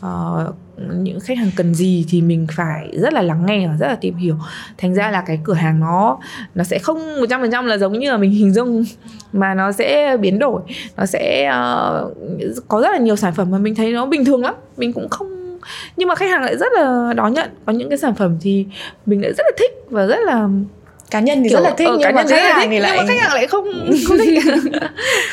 [0.00, 0.52] Ờ,
[0.94, 3.96] những khách hàng cần gì thì mình phải rất là lắng nghe và rất là
[4.00, 4.34] tìm hiểu.
[4.78, 6.18] Thành ra là cái cửa hàng nó
[6.54, 8.84] nó sẽ không một trăm phần trăm là giống như là mình hình dung
[9.32, 10.62] mà nó sẽ biến đổi.
[10.96, 14.42] Nó sẽ uh, có rất là nhiều sản phẩm mà mình thấy nó bình thường
[14.42, 14.54] lắm.
[14.76, 15.38] Mình cũng không
[15.96, 17.50] nhưng mà khách hàng lại rất là đón nhận.
[17.66, 18.66] Có những cái sản phẩm thì
[19.06, 20.48] mình lại rất là thích và rất là
[21.10, 22.92] cá nhân thì kiểu, rất là thích ờ, nhưng mà khách hàng thích, thì lại
[22.96, 23.64] nhưng mà khách hàng lại không
[24.08, 24.38] không thích.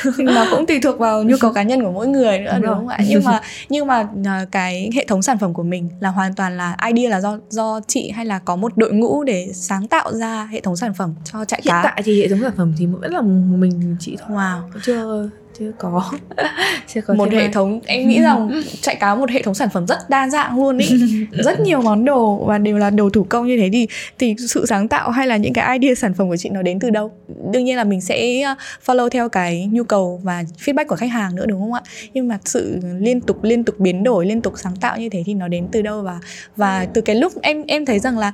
[0.18, 2.74] Nó cũng tùy thuộc vào nhu cầu cá nhân của mỗi người nữa đúng, đúng
[2.76, 2.98] không ạ?
[3.08, 6.58] Nhưng mà nhưng mà à, cái hệ thống sản phẩm của mình là hoàn toàn
[6.58, 10.14] là idea là do do chị hay là có một đội ngũ để sáng tạo
[10.14, 11.82] ra hệ thống sản phẩm cho chạy hiện cá?
[11.82, 14.38] hiện tại thì hệ thống sản phẩm thì vẫn là mình chị thôi.
[14.38, 14.62] Wow.
[14.84, 16.12] Chưa chưa có.
[16.88, 17.50] Chưa có một hệ ai.
[17.50, 20.78] thống em nghĩ rằng chạy cá một hệ thống sản phẩm rất đa dạng luôn
[20.78, 20.88] ý.
[21.32, 23.88] Rất nhiều món đồ và đều là đồ thủ công như thế thì
[24.20, 26.80] thì sự sáng tạo hay là những cái idea sản phẩm của chị nó đến
[26.80, 27.12] từ đâu?
[27.52, 31.12] Đương nhiên là mình sẽ uh, follow theo cái nhu cầu và feedback của khách
[31.12, 31.82] hàng nữa đúng không ạ?
[32.14, 35.24] Nhưng mà sự liên tục liên tục biến đổi liên tục sáng tạo như thế
[35.26, 36.20] thì nó đến từ đâu và
[36.56, 38.32] và từ cái lúc em em thấy rằng là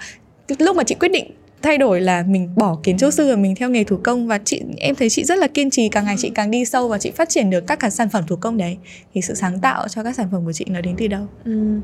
[0.60, 1.32] lúc mà chị quyết định
[1.62, 4.28] thay đổi là mình bỏ kiến trúc sư và mình theo nghề thủ công.
[4.28, 6.88] Và chị, em thấy chị rất là kiên trì, càng ngày chị càng đi sâu
[6.88, 8.78] và chị phát triển được các cái sản phẩm thủ công đấy.
[9.14, 11.28] Thì sự sáng tạo cho các sản phẩm của chị nó đến từ đâu?
[11.46, 11.80] Ừ.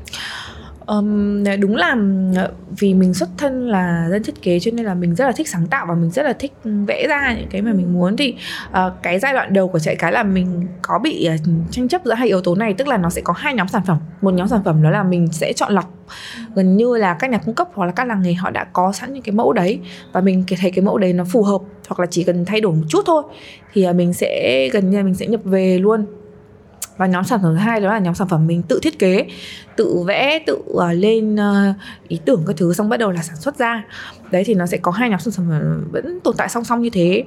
[0.96, 1.96] Um, đúng là
[2.36, 5.32] ờ, vì mình xuất thân là dân thiết kế cho nên là mình rất là
[5.32, 8.16] thích sáng tạo và mình rất là thích vẽ ra những cái mà mình muốn.
[8.16, 8.34] Thì
[8.70, 12.02] uh, cái giai đoạn đầu của chạy cái là mình có bị uh, tranh chấp
[12.04, 13.98] giữa hai yếu tố này tức là nó sẽ có hai nhóm sản phẩm.
[14.20, 15.94] Một nhóm sản phẩm đó là mình sẽ chọn lọc.
[16.54, 18.92] Gần như là các nhà cung cấp hoặc là các làng nghề họ đã có
[18.92, 19.80] sẵn những cái mẫu đấy
[20.12, 22.72] và mình thấy cái mẫu đấy nó phù hợp hoặc là chỉ cần thay đổi
[22.72, 23.22] một chút thôi
[23.72, 26.06] thì mình sẽ gần như mình sẽ nhập về luôn
[26.98, 29.26] và nhóm sản phẩm thứ hai đó là nhóm sản phẩm mình tự thiết kế
[29.76, 31.76] tự vẽ tự uh, lên uh,
[32.08, 33.84] ý tưởng các thứ xong bắt đầu là sản xuất ra.
[34.30, 36.82] Đấy thì nó sẽ có hai nhóm sản phẩm ờ, vẫn tồn tại song song
[36.82, 37.24] như thế.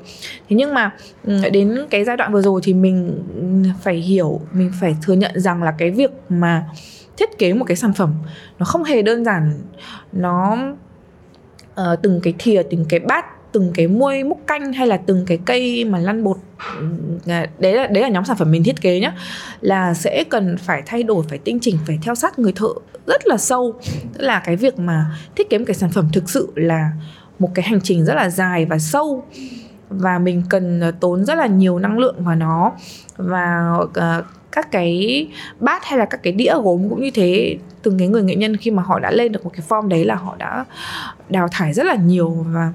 [0.50, 0.92] Thế nhưng mà
[1.24, 5.14] ừ, đến cái giai đoạn vừa rồi thì mình ừ, phải hiểu mình phải thừa
[5.14, 6.66] nhận rằng là cái việc mà
[7.18, 8.14] thiết kế một cái sản phẩm
[8.60, 9.62] nó không hề đơn giản.
[10.12, 10.58] Nó
[11.82, 15.26] uh, từng cái thìa từng cái bát từng cái muôi múc canh hay là từng
[15.28, 16.38] cái cây mà lăn bột
[16.78, 16.88] ừ,
[17.60, 19.14] đấy là đấy là nhóm sản phẩm mình thiết kế nhá
[19.62, 22.70] là sẽ cần phải thay đổi phải tinh chỉnh phải theo sát người thợ
[23.08, 23.74] rất là sâu.
[24.14, 26.92] Tức là cái việc mà thiết kế một cái sản phẩm thực sự là
[27.40, 29.24] một cái hành trình rất là dài và sâu
[29.90, 32.72] và mình cần ờ, tốn rất là nhiều năng lượng vào nó
[33.18, 35.28] và uh, các cái
[35.60, 38.58] bát hay là các cái đĩa gốm cũng như thế từng cái người nghệ nhân
[38.58, 40.66] khi mà họ đã lên được một cái form đấy là họ đã
[41.30, 42.74] đào thải rất là nhiều và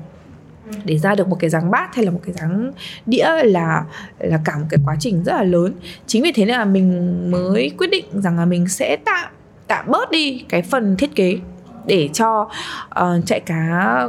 [0.84, 2.72] để ra được một cái dáng bát hay là một cái dáng
[3.06, 3.84] đĩa là
[4.18, 5.72] là cả một cái quá trình rất là lớn.
[6.06, 9.28] Chính vì thế nên là mình mới quyết định rằng là mình sẽ tạm
[9.66, 11.38] tạm bớt đi cái phần thiết kế
[11.86, 12.48] để cho
[12.88, 14.02] ờ, uh, chạy cá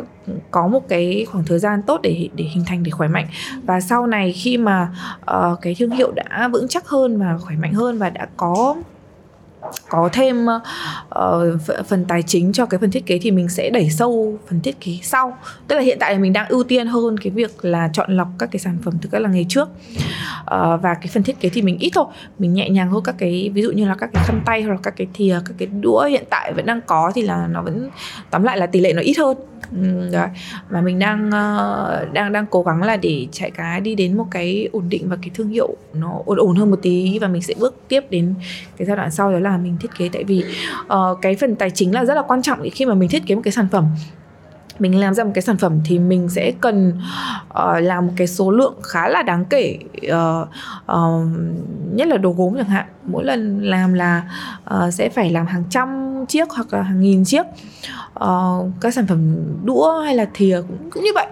[0.52, 3.28] có một cái khoảng thời gian tốt để để hình thành để khỏe mạnh.
[3.64, 4.90] Và sau này khi mà
[5.32, 8.76] uh, cái thương hiệu đã vững chắc hơn và khỏe mạnh hơn và đã có
[9.90, 13.90] có thêm uh, phần tài chính cho cái phần thiết kế thì mình sẽ đẩy
[13.90, 15.38] sâu phần thiết kế sau.
[15.68, 18.28] Tức là hiện tại là mình đang ưu tiên hơn cái việc là chọn lọc
[18.40, 19.70] các cái sản phẩm từ các làng nghề trước.
[20.42, 22.06] Uh, và cái phần thiết kế thì mình ít thôi.
[22.40, 24.72] Mình nhẹ nhàng hơn các cái ví dụ như là các cái khăn tay hoặc
[24.72, 27.62] là các cái thìa các cái đũa hiện tại vẫn đang có thì là nó
[27.62, 27.90] vẫn
[28.30, 29.38] tóm lại là tỷ lệ nó ít hơn.
[29.72, 30.12] Ừ,
[30.70, 34.26] và mình đang uh, đang đang cố gắng là để chạy cá đi đến một
[34.32, 37.42] cái ổn định và cái thương hiệu nó ổn ổn hơn một tí và mình
[37.42, 38.34] sẽ bước tiếp đến
[38.78, 40.10] cái giai đoạn sau đó là mình thiết kế.
[40.14, 40.44] Tại vì
[40.94, 43.36] uh, cái phần tài chính là rất là quan trọng khi mà mình thiết kế
[43.36, 43.86] một cái sản phẩm
[44.80, 46.94] mình làm ra một cái sản phẩm thì mình sẽ cần
[47.50, 50.48] uh, làm một cái số lượng khá là đáng kể uh,
[50.92, 51.28] uh,
[51.94, 52.86] nhất là đồ gốm chẳng hạn.
[53.04, 54.24] Mỗi lần làm là
[54.76, 57.46] uh, sẽ phải làm hàng trăm chiếc hoặc là hàng nghìn chiếc.
[58.24, 61.28] Uh, các sản phẩm đũa hay là thìa cũng, cũng như vậy.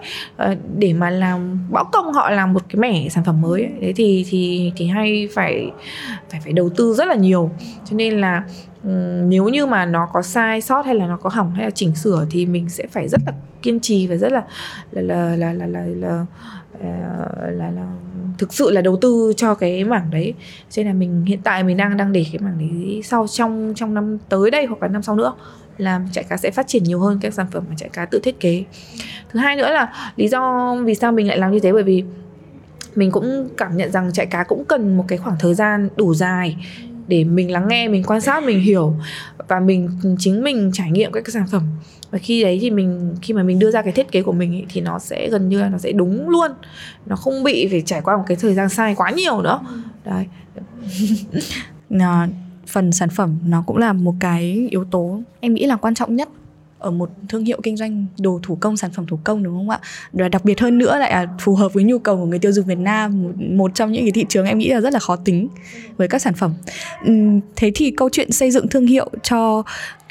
[0.51, 3.71] Uh, để mà làm bão công họ làm một cái mẻ sản phẩm mới ấy.
[3.81, 5.71] đấy thì thì thì hay phải
[6.29, 7.51] phải phải đầu tư rất là nhiều.
[7.85, 8.43] Cho nên là
[9.27, 11.95] nếu như mà nó có sai sót hay là nó có hỏng hay là chỉnh
[11.95, 14.43] sửa thì mình sẽ phải rất là kiên trì và rất là
[14.91, 16.25] là là là là là, là,
[16.81, 17.87] là, là, là
[18.37, 20.33] thực sự là đầu tư cho cái mảng đấy.
[20.69, 23.73] Cho nên là mình hiện tại mình đang đang để cái mảng đấy sau trong
[23.75, 25.33] trong năm tới đây hoặc là năm sau nữa
[25.77, 28.19] là chạy cá sẽ phát triển nhiều hơn các sản phẩm mà chạy cá tự
[28.23, 28.63] thiết kế.
[29.29, 32.03] Thứ hai nữa là lý do vì sao mình lại làm như thế bởi vì
[32.95, 36.13] mình cũng cảm nhận rằng chạy cá cũng cần một cái khoảng thời gian đủ
[36.13, 36.57] dài
[37.07, 38.93] để mình lắng nghe mình quan sát mình hiểu
[39.47, 39.89] và mình
[40.19, 41.63] chính mình trải nghiệm các cái sản phẩm.
[42.11, 44.55] Và khi đấy thì mình khi mà mình đưa ra cái thiết kế của mình
[44.55, 46.51] ấy, thì nó sẽ gần như là nó sẽ đúng luôn.
[47.05, 49.59] Nó không bị phải trải qua một cái thời gian sai quá nhiều nữa.
[50.05, 50.25] Đấy.
[51.99, 52.27] Ờ,
[52.67, 56.15] phần sản phẩm nó cũng là một cái yếu tố em nghĩ là quan trọng
[56.15, 56.29] nhất
[56.79, 59.69] ở một thương hiệu kinh doanh đồ thủ công sản phẩm thủ công đúng không
[59.69, 59.79] ạ?
[60.13, 62.51] Và đặc biệt hơn nữa lại là phù hợp với nhu cầu của người tiêu
[62.51, 64.99] dùng Việt Nam một, một trong những cái thị trường em nghĩ là rất là
[64.99, 65.47] khó tính
[65.97, 66.53] với các sản phẩm.
[67.55, 69.63] Thế thì câu chuyện xây dựng thương hiệu cho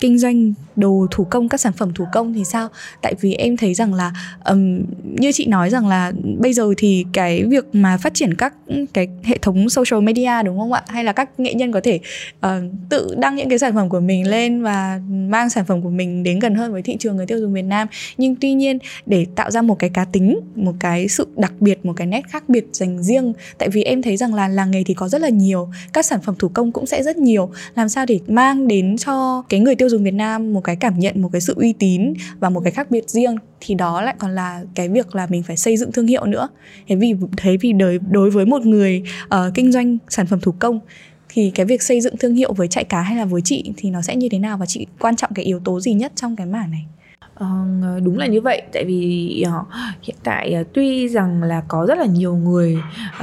[0.04, 2.68] kinh doanh đồ thủ công các sản phẩm thủ công thì sao?
[3.02, 4.12] Tại vì em thấy rằng là
[4.44, 8.54] um, như chị nói rằng là bây giờ thì cái việc mà phát triển các
[8.92, 10.82] cái hệ thống social media đúng không ạ?
[10.86, 12.00] Hay là các nghệ nhân có thể
[12.46, 12.50] uh,
[12.88, 16.22] tự đăng những cái sản phẩm của mình lên và mang sản phẩm của mình
[16.22, 17.88] đến gần hơn với thị trường người tiêu dùng Việt Nam.
[18.16, 21.84] Nhưng tuy nhiên để tạo ra một cái cá tính một cái sự đặc biệt
[21.84, 24.84] một cái nét khác biệt dành riêng tại vì em thấy rằng là làng nghề
[24.84, 27.50] thì có rất là nhiều các sản phẩm thủ công cũng sẽ rất nhiều.
[27.74, 30.98] Làm sao để mang đến cho cái người tiêu dùng Việt Nam một cái cảm
[30.98, 34.14] nhận một cái sự uy tín và một cái khác biệt riêng thì đó lại
[34.18, 36.48] còn là cái việc là mình phải xây dựng thương hiệu nữa.
[36.88, 40.52] Thế vì thế vì đối đối với một người uh, kinh doanh sản phẩm thủ
[40.58, 40.80] công
[41.28, 43.90] thì cái việc xây dựng thương hiệu với chạy cá hay là với chị thì
[43.90, 46.36] nó sẽ như thế nào và chị quan trọng cái yếu tố gì nhất trong
[46.36, 46.86] cái mảng này?
[47.34, 48.62] Uh, đúng là như vậy.
[48.72, 49.66] Tại vì uh,
[50.02, 52.78] hiện tại uh, tuy rằng là có rất là nhiều người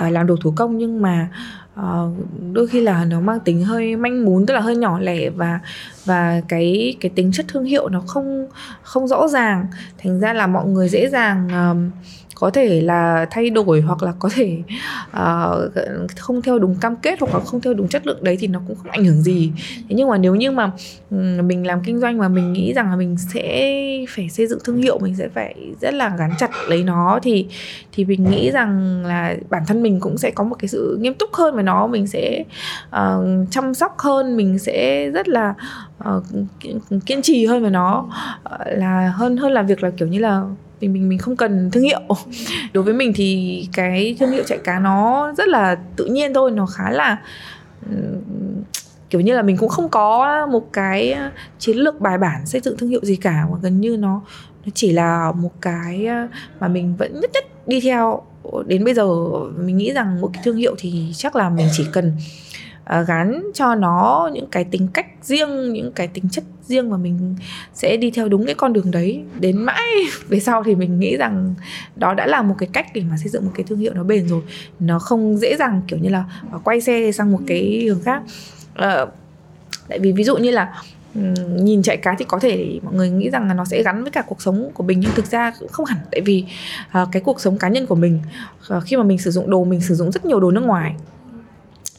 [0.05, 1.29] uh, làm đồ thủ công nhưng mà
[1.79, 2.13] uh,
[2.51, 5.59] đôi khi là nó mang tính hơi manh mún tức là hơi nhỏ lẻ và
[6.05, 8.47] và cái cái tính chất thương hiệu nó không
[8.81, 9.65] không rõ ràng.
[9.97, 11.77] Thành ra là mọi người dễ dàng uh,
[12.41, 14.57] có thể là thay đổi hoặc là có thể
[15.11, 15.71] uh,
[16.17, 18.61] không theo đúng cam kết hoặc là không theo đúng chất lượng đấy thì nó
[18.67, 19.51] cũng không ảnh hưởng gì.
[19.75, 20.71] Thế nhưng mà nếu như mà
[21.41, 23.77] mình làm kinh doanh mà mình nghĩ rằng là mình sẽ
[24.09, 27.47] phải xây dựng thương hiệu mình sẽ phải rất là gắn chặt lấy nó thì
[27.91, 31.13] thì mình nghĩ rằng là bản thân mình cũng sẽ có một cái sự nghiêm
[31.13, 31.87] túc hơn với nó.
[31.87, 32.43] Mình sẽ
[32.89, 35.53] uh, chăm sóc hơn mình sẽ rất là
[36.09, 36.23] uh,
[37.05, 38.05] kiên trì hơn với nó.
[38.55, 40.43] Uh, là hơn hơn là việc là kiểu như là
[40.81, 42.01] mình mình mình không cần thương hiệu.
[42.73, 46.51] Đối với mình thì cái thương hiệu chạy cá nó rất là tự nhiên thôi,
[46.51, 47.17] nó khá là
[49.09, 51.17] kiểu như là mình cũng không có một cái
[51.59, 54.21] chiến lược bài bản xây dựng thương hiệu gì cả, mà gần như nó
[54.65, 56.07] nó chỉ là một cái
[56.59, 58.21] mà mình vẫn nhất nhất đi theo.
[58.65, 59.05] Đến bây giờ
[59.57, 62.11] mình nghĩ rằng một cái thương hiệu thì chắc là mình chỉ cần
[62.85, 66.89] Ờ, uh, gắn cho nó những cái tính cách riêng những cái tính chất riêng
[66.89, 67.35] mà mình
[67.73, 69.23] sẽ đi theo đúng cái con đường đấy.
[69.39, 69.87] Đến mãi
[70.27, 71.53] về sau thì mình nghĩ rằng
[71.95, 74.03] đó đã là một cái cách để mà xây dựng một cái thương hiệu nó
[74.03, 74.41] bền rồi.
[74.79, 78.21] Nó không dễ dàng kiểu như là ờ, quay xe sang một cái hướng khác.
[78.79, 79.09] Uh,
[79.87, 80.81] tại vì ví dụ như là
[81.57, 84.11] nhìn chạy cá thì có thể mọi người nghĩ rằng là nó sẽ gắn với
[84.11, 85.97] cả cuộc sống của mình nhưng thực ra cũng không hẳn.
[86.11, 86.45] Tại vì
[87.01, 88.19] uh, cái cuộc sống cá nhân của mình
[88.77, 90.95] uh, khi mà mình sử dụng đồ mình sử dụng rất nhiều đồ nước ngoài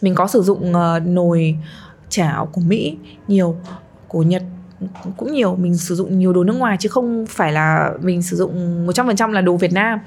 [0.03, 1.57] mình có sử dụng uh, nồi
[2.09, 2.97] chảo của Mỹ
[3.29, 3.57] nhiều
[4.09, 4.43] của Nhật
[5.17, 8.37] cũng nhiều mình sử dụng nhiều đồ nước ngoài chứ không phải là mình sử
[8.37, 9.99] dụng 100% là đồ Việt Nam.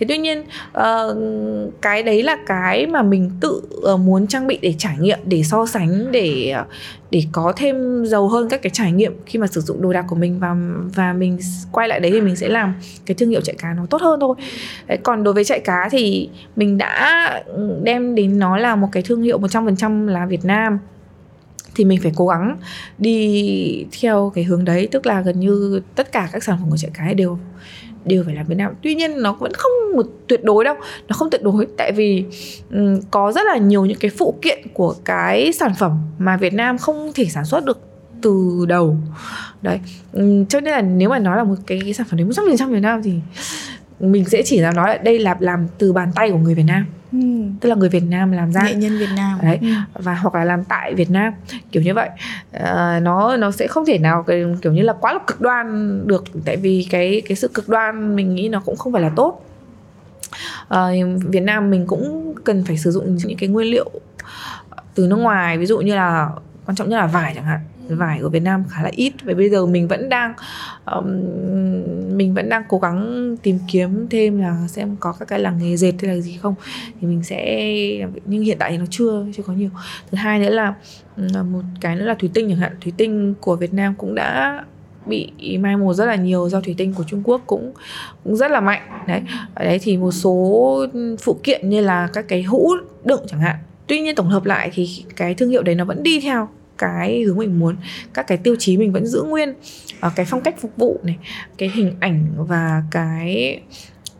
[0.00, 0.44] Thế tuy nhiên
[0.78, 3.62] uh, cái đấy là cái mà mình tự
[3.94, 6.54] uh, muốn trang bị để trải nghiệm, để so sánh, để
[7.10, 10.04] để có thêm giàu hơn các cái trải nghiệm khi mà sử dụng đồ đạc
[10.08, 10.56] của mình và
[10.94, 11.38] và mình
[11.72, 12.74] quay lại đấy thì mình sẽ làm
[13.06, 14.36] cái thương hiệu chạy cá nó tốt hơn thôi.
[14.86, 17.42] Đấy, còn đối với chạy cá thì mình đã
[17.82, 20.78] đem đến nó là một cái thương hiệu 100% là Việt Nam
[21.76, 22.56] thì mình phải cố gắng
[22.98, 24.88] đi theo cái hướng đấy.
[24.90, 27.38] Tức là gần như tất cả các sản phẩm của trẻ cái đều
[28.04, 28.72] đều phải làm Việt Nam.
[28.82, 30.74] Tuy nhiên nó vẫn không một tuyệt đối đâu.
[31.08, 32.24] Nó không tuyệt đối tại vì
[32.72, 36.54] um, có rất là nhiều những cái phụ kiện của cái sản phẩm mà Việt
[36.54, 37.80] Nam không thể sản xuất được
[38.22, 38.96] từ đầu.
[39.62, 39.80] Đấy
[40.12, 42.32] um, cho nên là nếu mà nói là một cái, cái sản phẩm đến một
[42.36, 43.12] trăm phần trăm Việt Nam thì
[44.00, 46.66] mình sẽ chỉ là nói là đây là làm từ bàn tay của người Việt
[46.66, 46.86] Nam.
[47.12, 47.18] Ừ.
[47.60, 48.62] tức là người Việt Nam làm ra.
[48.62, 49.38] Nghệ nhân Việt Nam.
[49.42, 49.58] Đấy.
[49.60, 49.68] Ừ.
[49.94, 51.32] và hoặc là làm tại Việt Nam.
[51.72, 52.08] Kiểu như vậy.
[52.52, 54.24] À, nó nó sẽ không thể nào
[54.62, 56.24] kiểu như là quá là cực đoan được.
[56.44, 59.44] Tại vì cái cái sự cực đoan mình nghĩ nó cũng không phải là tốt.
[60.68, 60.86] À,
[61.18, 63.90] Việt Nam mình cũng cần phải sử dụng những cái nguyên liệu
[64.94, 65.58] từ nước ngoài.
[65.58, 66.28] Ví dụ như là
[66.66, 69.12] quan trọng nhất là vải chẳng hạn vải ở Việt Nam khá là ít.
[69.24, 70.34] Và bây giờ mình vẫn đang
[70.84, 71.06] um,
[72.16, 75.76] mình vẫn đang cố gắng tìm kiếm thêm là xem có các cái làng nghề
[75.76, 76.54] dệt hay là gì không.
[77.00, 77.70] Thì mình sẽ
[78.24, 79.70] nhưng hiện tại thì nó chưa chưa có nhiều.
[80.10, 80.74] Thứ hai nữa là
[81.42, 82.72] một cái nữa là thủy tinh chẳng hạn.
[82.80, 84.64] Thủy tinh của Việt Nam cũng đã
[85.06, 87.72] bị mai một rất là nhiều do thủy tinh của Trung Quốc cũng
[88.24, 88.82] cũng rất là mạnh.
[89.08, 89.22] Đấy.
[89.54, 90.86] Ở đấy thì một số
[91.20, 92.70] phụ kiện như là các cái hũ
[93.04, 93.56] đựng chẳng hạn.
[93.86, 97.22] Tuy nhiên tổng hợp lại thì cái thương hiệu đấy nó vẫn đi theo cái
[97.22, 97.76] hướng mình muốn
[98.14, 99.54] các cái tiêu chí mình vẫn giữ nguyên
[100.00, 101.16] à, cái phong cách phục vụ này
[101.58, 103.60] cái hình ảnh và cái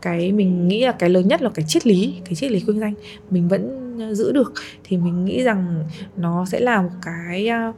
[0.01, 2.79] cái mình nghĩ là cái lớn nhất là cái triết lý cái triết lý kinh
[2.79, 2.93] doanh
[3.29, 4.53] mình vẫn giữ được.
[4.83, 5.83] Thì mình nghĩ rằng
[6.17, 7.75] nó sẽ là một cái uh,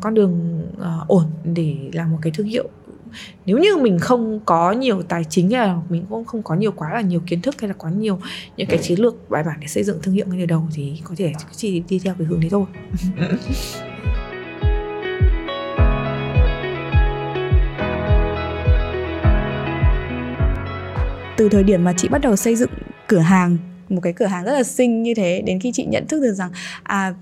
[0.00, 2.68] con đường uh, ổn để làm một cái thương hiệu
[3.46, 6.72] nếu như mình không có nhiều tài chính hay là mình cũng không có nhiều
[6.72, 8.18] quá là nhiều kiến thức hay là quá nhiều
[8.56, 11.00] những cái chiến lược bài bản để xây dựng thương hiệu ngay từ đầu thì
[11.04, 12.64] có thể chỉ đi theo cái hướng đấy thôi.
[21.36, 22.70] Từ thời điểm mà chị bắt đầu xây dựng
[23.06, 23.56] cửa hàng
[23.88, 26.32] một cái cửa hàng rất là xinh như thế đến khi chị nhận thức được
[26.32, 26.50] rằng
[26.82, 27.14] à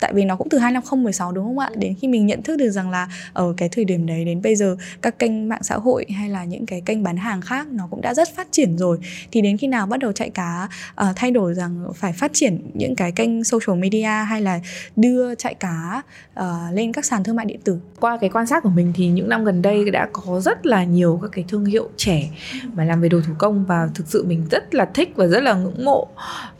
[0.00, 1.70] tại vì nó cũng từ 2016 đúng không ạ?
[1.74, 4.56] Đến khi mình nhận thức được rằng là ở cái thời điểm đấy đến bây
[4.56, 7.86] giờ các kênh mạng xã hội hay là những cái kênh bán hàng khác nó
[7.90, 8.98] cũng đã rất phát triển rồi
[9.32, 10.68] thì đến khi nào bắt đầu chạy cá
[11.00, 14.60] uh, thay đổi rằng phải phát triển những cái kênh social media hay là
[14.96, 16.02] đưa chạy cá
[16.40, 17.78] uh, lên các sàn thương mại điện tử?
[18.00, 20.84] Qua cái quan sát của mình thì những năm gần đây đã có rất là
[20.84, 22.28] nhiều các cái thương hiệu trẻ
[22.72, 25.42] mà làm về đồ thủ công và thực sự mình rất là thích và rất
[25.42, 26.08] là ngưỡng mộ.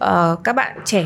[0.05, 1.05] Uh, các bạn trẻ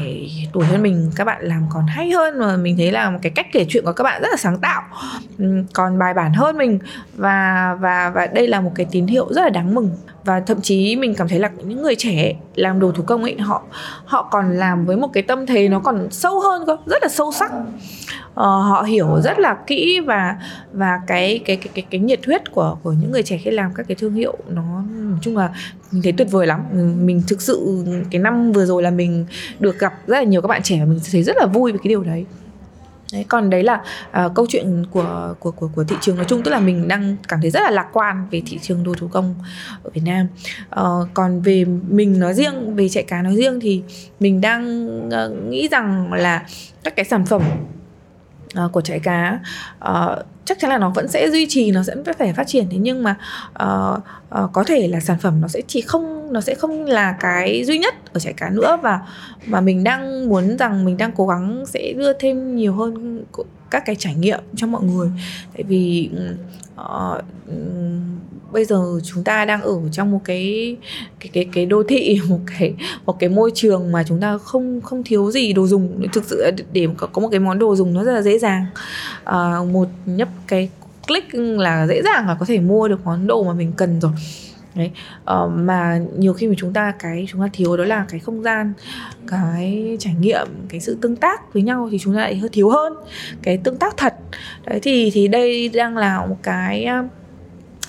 [0.52, 3.32] tuổi hơn mình các bạn làm còn hay hơn mà mình thấy là một cái
[3.34, 4.82] cách kể chuyện của các bạn rất là sáng tạo.
[5.72, 6.78] Còn bài bản hơn mình
[7.16, 9.90] và và và đây là một cái tín hiệu rất là đáng mừng
[10.24, 13.38] và thậm chí mình cảm thấy là những người trẻ làm đồ thủ công ấy
[13.38, 13.62] họ
[14.04, 17.08] họ còn làm với một cái tâm thế nó còn sâu hơn cơ rất là
[17.08, 17.52] sâu sắc.
[18.34, 20.36] Ờ, họ hiểu rất là kỹ và
[20.72, 23.74] và cái cái cái cái, cái nhiệt huyết của của những người trẻ khi làm
[23.74, 25.50] các cái thương hiệu nó nói chung là
[25.92, 26.60] mình thấy tuyệt vời lắm.
[26.72, 29.26] Ừ, mình thực sự cái năm vừa rồi là mình
[29.58, 31.78] được gặp rất là nhiều các bạn trẻ và mình thấy rất là vui với
[31.84, 32.24] cái điều đấy.
[33.12, 33.82] Đấy, còn đấy là
[34.24, 37.16] uh, câu chuyện của của của của thị trường nói chung tức là mình đang
[37.28, 39.34] cảm thấy rất là lạc quan về thị trường đồ thủ công
[39.82, 40.26] ở Việt Nam.
[40.80, 43.82] Uh, còn về mình nói riêng, về chạy cá nói riêng thì
[44.20, 46.46] mình đang uh, nghĩ rằng là
[46.84, 47.42] các cái sản phẩm
[48.64, 49.40] uh, của chạy cá
[49.90, 52.66] uh, chắc chắn là nó vẫn sẽ duy trì nó sẽ phải phát triển.
[52.70, 53.16] Thế nhưng mà
[53.62, 53.98] uh,
[54.44, 57.64] uh, có thể là sản phẩm nó sẽ chỉ không nó sẽ không là cái
[57.64, 59.00] duy nhất ở chạy cá nữa và
[59.46, 63.24] và mình đang muốn rằng mình đang cố gắng sẽ đưa thêm nhiều hơn
[63.70, 65.08] các cái trải nghiệm cho mọi người.
[65.52, 66.10] Tại vì
[66.80, 67.24] uh,
[68.52, 70.76] bây giờ chúng ta đang ở trong một cái
[71.20, 72.74] cái cái cái đô thị một cái
[73.06, 76.06] một cái môi trường mà chúng ta không không thiếu gì đồ dùng.
[76.12, 78.66] Thực sự để có, có một cái món đồ dùng nó rất là dễ dàng.
[79.22, 80.70] Uh, một nhấp cái
[81.06, 84.12] click là dễ dàng là có thể mua được món đồ mà mình cần rồi
[84.80, 84.90] đấy.
[85.44, 88.42] Uh, mà nhiều khi mà chúng ta cái chúng ta thiếu đó là cái không
[88.42, 88.72] gian
[89.26, 92.70] cái trải nghiệm cái sự tương tác với nhau thì chúng ta lại hơi thiếu
[92.70, 92.92] hơn.
[93.42, 94.14] Cái tương tác thật.
[94.66, 96.86] Đấy thì thì đây đang là một cái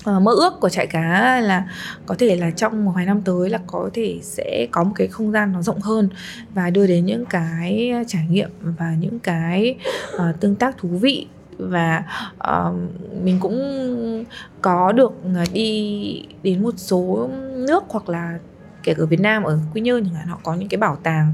[0.02, 1.64] uh, mơ ước của trại cá là
[2.06, 5.06] có thể là trong một vài năm tới là có thể sẽ có một cái
[5.06, 6.08] không gian nó rộng hơn
[6.54, 9.76] và đưa đến những cái trải nghiệm và những cái
[10.14, 11.26] uh, tương tác thú vị
[11.70, 12.74] và uh,
[13.22, 14.24] mình cũng
[14.62, 18.38] có được ờ, đi đến một số nước hoặc là
[18.82, 21.32] kể ở Việt Nam ở Quy Nhơn chẳng hạn họ có những cái bảo tàng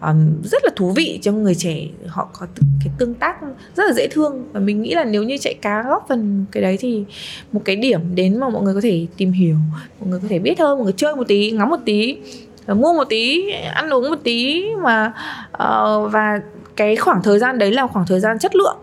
[0.00, 3.36] um, rất là thú vị cho người trẻ họ có cái tương tác
[3.76, 4.44] rất là dễ thương.
[4.52, 7.04] Và mình nghĩ là nếu như chạy cá góp phần cái đấy thì
[7.52, 9.56] một cái điểm đến mà mọi người có thể tìm hiểu
[10.00, 12.18] mọi người có thể biết hơn mọi người chơi một tí ngắm một tí
[12.66, 15.12] ờ, mua một tí ăn uống một tí mà
[15.52, 16.40] uh, và
[16.76, 18.76] cái khoảng thời gian đấy là khoảng thời gian chất lượng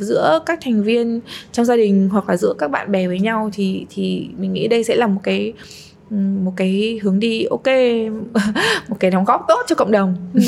[0.00, 1.20] giữa các thành viên
[1.52, 4.68] trong gia đình hoặc là giữa các bạn bè với nhau thì thì mình nghĩ
[4.68, 5.52] đây sẽ là một cái
[6.44, 7.66] một cái hướng đi ok
[8.88, 10.16] một cái đóng góp tốt cho cộng đồng.
[10.34, 10.40] Ừ.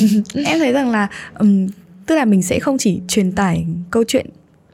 [0.47, 1.67] em thấy rằng là um,
[2.07, 4.27] tức là mình sẽ không chỉ truyền tải câu chuyện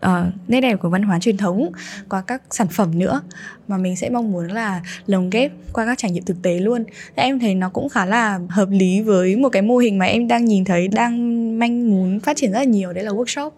[0.07, 0.11] uh,
[0.49, 1.73] nét đẹp của văn hóa truyền thống
[2.09, 3.21] qua các sản phẩm nữa
[3.69, 6.85] mà mình sẽ mong muốn là lồng ghép qua các trải nghiệm thực tế luôn.
[7.17, 10.07] Thế em thấy nó cũng khá là hợp lý với một cái mô hình mà
[10.07, 13.51] em đang nhìn thấy đang manh muốn phát triển rất là nhiều đấy là workshop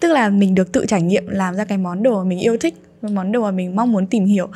[0.00, 2.56] tức là mình được tự trải nghiệm làm ra cái món đồ mà mình yêu
[2.56, 4.48] thích, món đồ mà mình mong muốn tìm hiểu.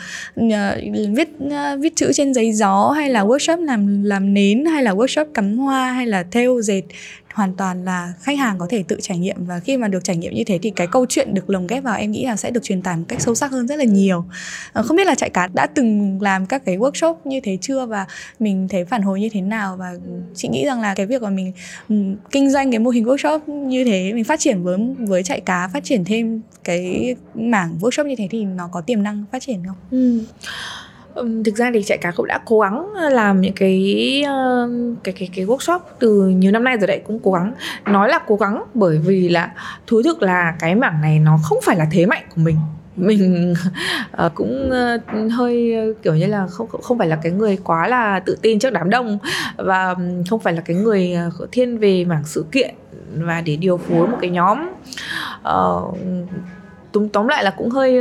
[1.16, 4.94] Viết ờ, viết chữ trên giấy gió hay là workshop làm làm nến hay là
[4.94, 6.82] workshop cắm hoa hay là thêu dệt
[7.34, 10.16] hoàn toàn là khách hàng có thể tự trải nghiệm và khi mà được trải
[10.16, 12.50] nghiệm như thế thì cái câu chuyện được lồng ghép vào em nghĩ là sẽ
[12.50, 14.24] được truyền tải một cách sâu sắc hơn rất là nhiều.
[14.72, 17.86] Ờ, không biết là chạy cá đã từng làm các cái workshop như thế chưa
[17.86, 18.06] và
[18.38, 19.76] mình thấy phản hồi như thế nào?
[19.76, 19.94] Và
[20.34, 21.52] chị nghĩ rằng là cái việc mà mình
[21.88, 21.96] ừ,
[22.30, 25.68] kinh doanh cái mô hình workshop như thế, mình phát triển với với chạy cá,
[25.68, 29.62] phát triển thêm cái mảng workshop như thế thì nó có tiềm năng phát triển
[29.66, 29.76] không?
[29.90, 30.20] Ừ
[31.44, 34.68] thực ra thì chạy cá cũng đã cố gắng ờ, làm những cái ờ,
[35.04, 37.52] cái cái cái workshop từ nhiều năm nay rồi đấy cũng cố gắng
[37.86, 39.52] nói là cố gắng bởi vì là
[39.86, 42.56] thú thực là cái mảng này nó không phải là thế mạnh của mình.
[42.96, 43.54] Mình
[44.26, 47.88] uh, cũng uh, hơi uh, kiểu như là không không phải là cái người quá
[47.88, 49.18] là tự tin trước đám đông
[49.56, 49.94] và
[50.30, 52.74] không phải là cái người uh, thiên về mảng sự kiện
[53.16, 54.68] và để điều phối một cái nhóm
[55.48, 55.98] uh,
[56.94, 58.00] túm tóm lại là cũng hơi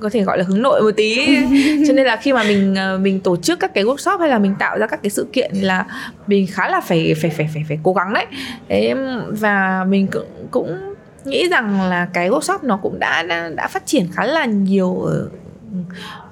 [0.00, 1.36] có thể gọi là hướng nội một tí.
[1.86, 4.38] Cho nên là khi mà mình ờ, mình tổ chức các cái workshop hay là
[4.38, 5.86] mình tạo ra các cái sự kiện là
[6.26, 8.26] mình khá là phải phải phải phải phải cố gắng đấy.
[8.68, 8.94] Thế
[9.28, 13.86] và mình cũng cũng nghĩ rằng là cái workshop nó cũng đã đã, đã phát
[13.86, 15.28] triển khá là nhiều ở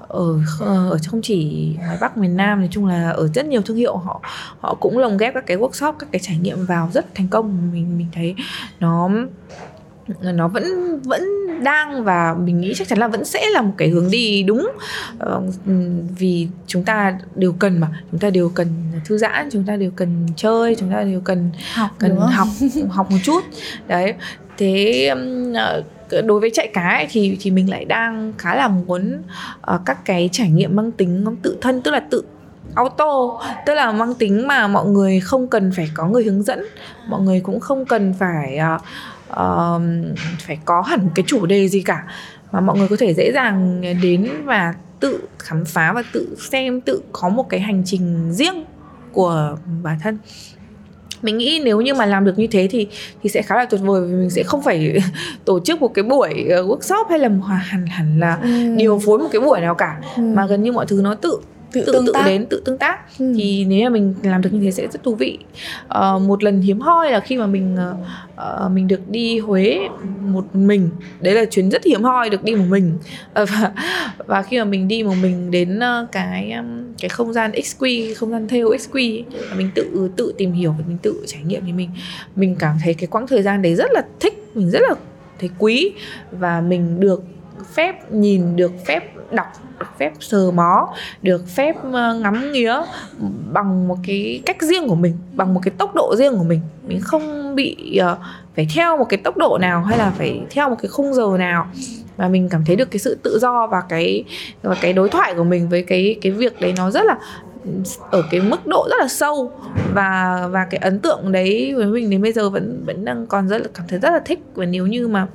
[0.08, 3.77] ở ở không chỉ ngoài Bắc miền Nam nói chung là ở rất nhiều thương
[3.77, 4.20] hiệu họ
[4.60, 7.73] họ cũng lồng ghép các cái workshop các cái trải nghiệm vào rất thành công.
[7.73, 8.35] Mình mình thấy
[8.81, 9.10] nó
[10.23, 10.65] nó vẫn
[11.02, 11.23] vẫn
[11.63, 14.71] đang và mình nghĩ chắc chắn là vẫn sẽ là một cái hướng đi đúng.
[15.23, 15.44] Uh,
[16.19, 18.69] vì chúng ta đều cần mà chúng ta đều cần
[19.04, 22.48] thư giãn chúng ta đều cần chơi chúng ta đều cần học cần học
[22.90, 23.44] học một chút.
[23.88, 24.15] Đấy
[24.59, 25.11] thế
[25.50, 29.23] uh, đối với chạy cá ấy, thì thì mình lại đang khá là muốn
[29.75, 32.23] uh, các cái trải nghiệm mang tính tự thân tức là tự
[32.75, 36.65] auto tức là mang tính mà mọi người không cần phải có người hướng dẫn
[37.09, 38.83] mọi người cũng không cần phải uh,
[39.33, 39.83] uh,
[40.38, 42.04] phải có hẳn một cái chủ đề gì cả
[42.52, 46.81] mà mọi người có thể dễ dàng đến và tự khám phá và tự xem
[46.81, 48.64] tự có một cái hành trình riêng
[49.12, 50.18] của bản thân
[51.22, 52.88] mình nghĩ nếu như mà làm được như thế thì
[53.22, 54.98] thì sẽ khá là tuyệt vời vì mình sẽ không phải
[55.44, 58.76] tổ chức một cái buổi ờ, workshop hay là hẳn hẳn là ừ.
[58.76, 60.22] điều phối một cái buổi nào cả ừ.
[60.22, 61.38] mà gần như mọi thứ nó tự
[61.73, 62.98] tự tự, tự đến tự tương tác.
[63.19, 63.35] Ừ.
[63.38, 65.38] thì nếu mà mình làm được như thế sẽ rất thú vị.
[65.85, 67.77] Uh, một lần hiếm hoi là khi mà mình
[68.35, 69.79] uh, mình được đi Huế
[70.21, 70.90] một mình.
[71.21, 72.92] Đấy là chuyến rất hiếm hoi được đi một mình.
[73.42, 73.73] Uh, và
[74.27, 78.14] và khi mà mình đi một mình đến uh, cái um, cái không gian XQ
[78.14, 79.23] không gian theo XQ
[79.56, 81.90] mình tự tự tìm hiểu và mình tự trải nghiệm thì mình
[82.37, 84.94] mình cảm thấy cái quãng thời gian đấy rất là thích mình rất là
[85.38, 85.92] thấy quý.
[86.31, 87.23] Và mình được
[87.75, 89.46] phép nhìn được phép đọc
[89.81, 90.88] được phép sờ mó
[91.23, 92.75] được phép ờ, ngắm nghía
[93.52, 96.61] bằng một cái cách riêng của mình bằng một cái tốc độ riêng của mình.
[96.88, 98.19] Mình không bị uh,
[98.56, 101.37] phải theo một cái tốc độ nào hay là phải theo một cái khung giờ
[101.38, 101.67] nào.
[102.17, 104.25] Và mình cảm thấy được cái sự tự do và cái
[104.63, 107.19] và cái đối thoại của mình với cái cái việc đấy nó rất là
[108.11, 109.52] ở cái mức độ rất là sâu.
[109.94, 113.48] Và và cái ấn tượng đấy với mình đến bây giờ vẫn vẫn đang còn
[113.48, 114.40] rất là cảm thấy rất là thích.
[114.54, 115.27] Và nếu như mà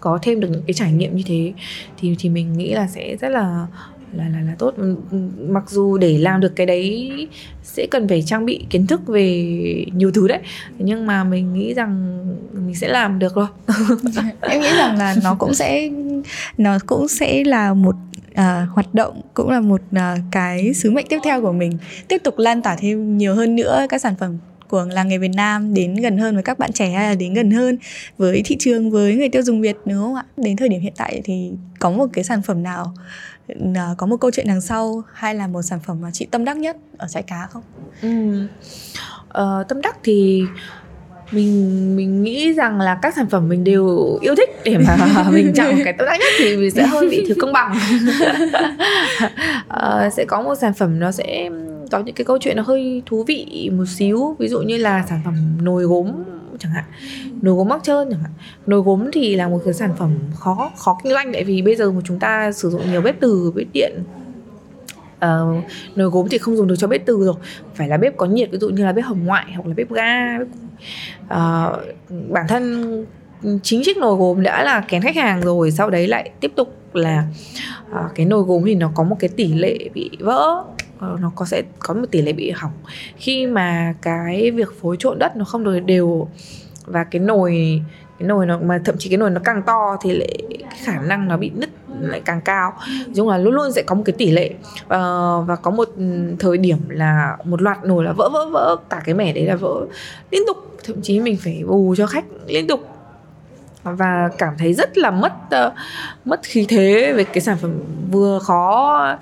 [0.00, 1.52] có thêm được những cái trải nghiệm như thế
[1.98, 3.66] thì thì mình nghĩ là sẽ rất là
[4.12, 4.74] là là là tốt.
[5.48, 7.10] Mặc dù để làm được cái đấy
[7.62, 10.38] sẽ cần phải trang bị kiến thức về nhiều thứ đấy
[10.78, 12.18] nhưng mà mình nghĩ rằng
[12.52, 13.46] mình sẽ làm được rồi
[14.02, 15.90] dạ, em nghĩ rằng là nó cũng sẽ
[16.58, 17.94] nó cũng sẽ là một
[18.30, 21.78] uh, hoạt động cũng là một uh, cái sứ mệnh tiếp theo của mình
[22.08, 24.38] tiếp tục lan tỏa thêm nhiều hơn nữa các sản phẩm
[24.68, 27.34] của làng nghề Việt Nam đến gần hơn với các bạn trẻ hay là đến
[27.34, 27.78] gần hơn
[28.18, 30.24] với thị trường với người tiêu dùng Việt đúng không ạ?
[30.36, 32.94] Đến thời điểm hiện tại thì có một cái sản phẩm nào
[33.74, 36.44] à, có một câu chuyện đằng sau hay là một sản phẩm mà chị tâm
[36.44, 37.62] đắc nhất ở trái cá không?
[38.02, 38.08] Ừ.
[39.28, 40.42] Ờ, tâm đắc thì
[41.32, 45.52] mình mình nghĩ rằng là các sản phẩm mình đều yêu thích để mà mình
[45.54, 47.78] chọn cái tốt nhất thì mình sẽ hơi bị thiếu công bằng
[49.68, 51.50] uh, sẽ có một sản phẩm nó sẽ
[51.90, 54.36] có những cái câu chuyện nó hơi thú vị một xíu.
[54.38, 56.12] Ví dụ như là sản phẩm nồi gốm
[56.58, 56.84] chẳng hạn.
[57.42, 58.30] Nồi gốm mắc trơn chẳng hạn.
[58.66, 61.32] Nồi gốm thì là một cái sản phẩm khó khó kinh doanh.
[61.32, 63.92] Tại vì bây giờ mà chúng ta sử dụng nhiều bếp từ bếp điện
[65.16, 65.64] uh,
[65.96, 67.34] nồi gốm thì không dùng được cho bếp từ rồi.
[67.74, 69.90] Phải là bếp có nhiệt ví dụ như là bếp hồng ngoại hoặc là bếp
[69.90, 70.48] ga bếp...
[71.24, 71.76] Uh,
[72.28, 73.06] bản thân
[73.62, 76.74] chính chiếc nồi gốm đã là kén khách hàng rồi sau đấy lại tiếp tục
[76.92, 77.24] là
[77.90, 80.64] uh, cái nồi gốm thì nó có một cái tỷ lệ bị vỡ.
[80.98, 82.72] Ờ, nó có sẽ có một tỷ lệ bị hỏng.
[83.16, 86.28] Khi mà cái việc phối trộn đất nó không được đều
[86.86, 87.82] và cái nồi
[88.18, 91.00] cái nồi nó mà thậm chí cái nồi nó càng to thì lại cái khả
[91.00, 91.70] năng nó bị nứt
[92.00, 92.72] lại càng cao.
[93.12, 94.50] Dùng là luôn luôn sẽ có một cái tỷ lệ.
[94.84, 94.90] Uh,
[95.46, 96.04] và có một ừ,
[96.38, 99.56] thời điểm là một loạt nồi là vỡ vỡ vỡ cả cái mẻ đấy là
[99.56, 99.86] vỡ
[100.30, 100.56] liên tục.
[100.84, 102.97] Thậm chí mình phải bù cho khách liên tục
[103.82, 105.32] và cảm thấy rất là mất
[105.66, 105.72] uh,
[106.24, 107.72] mất khí thế về cái sản phẩm
[108.10, 109.16] vừa khó.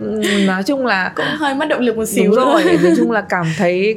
[0.46, 3.20] Nói chung là cũng hơi mất động lực một xíu Đúng rồi nói chung là
[3.20, 3.96] cảm thấy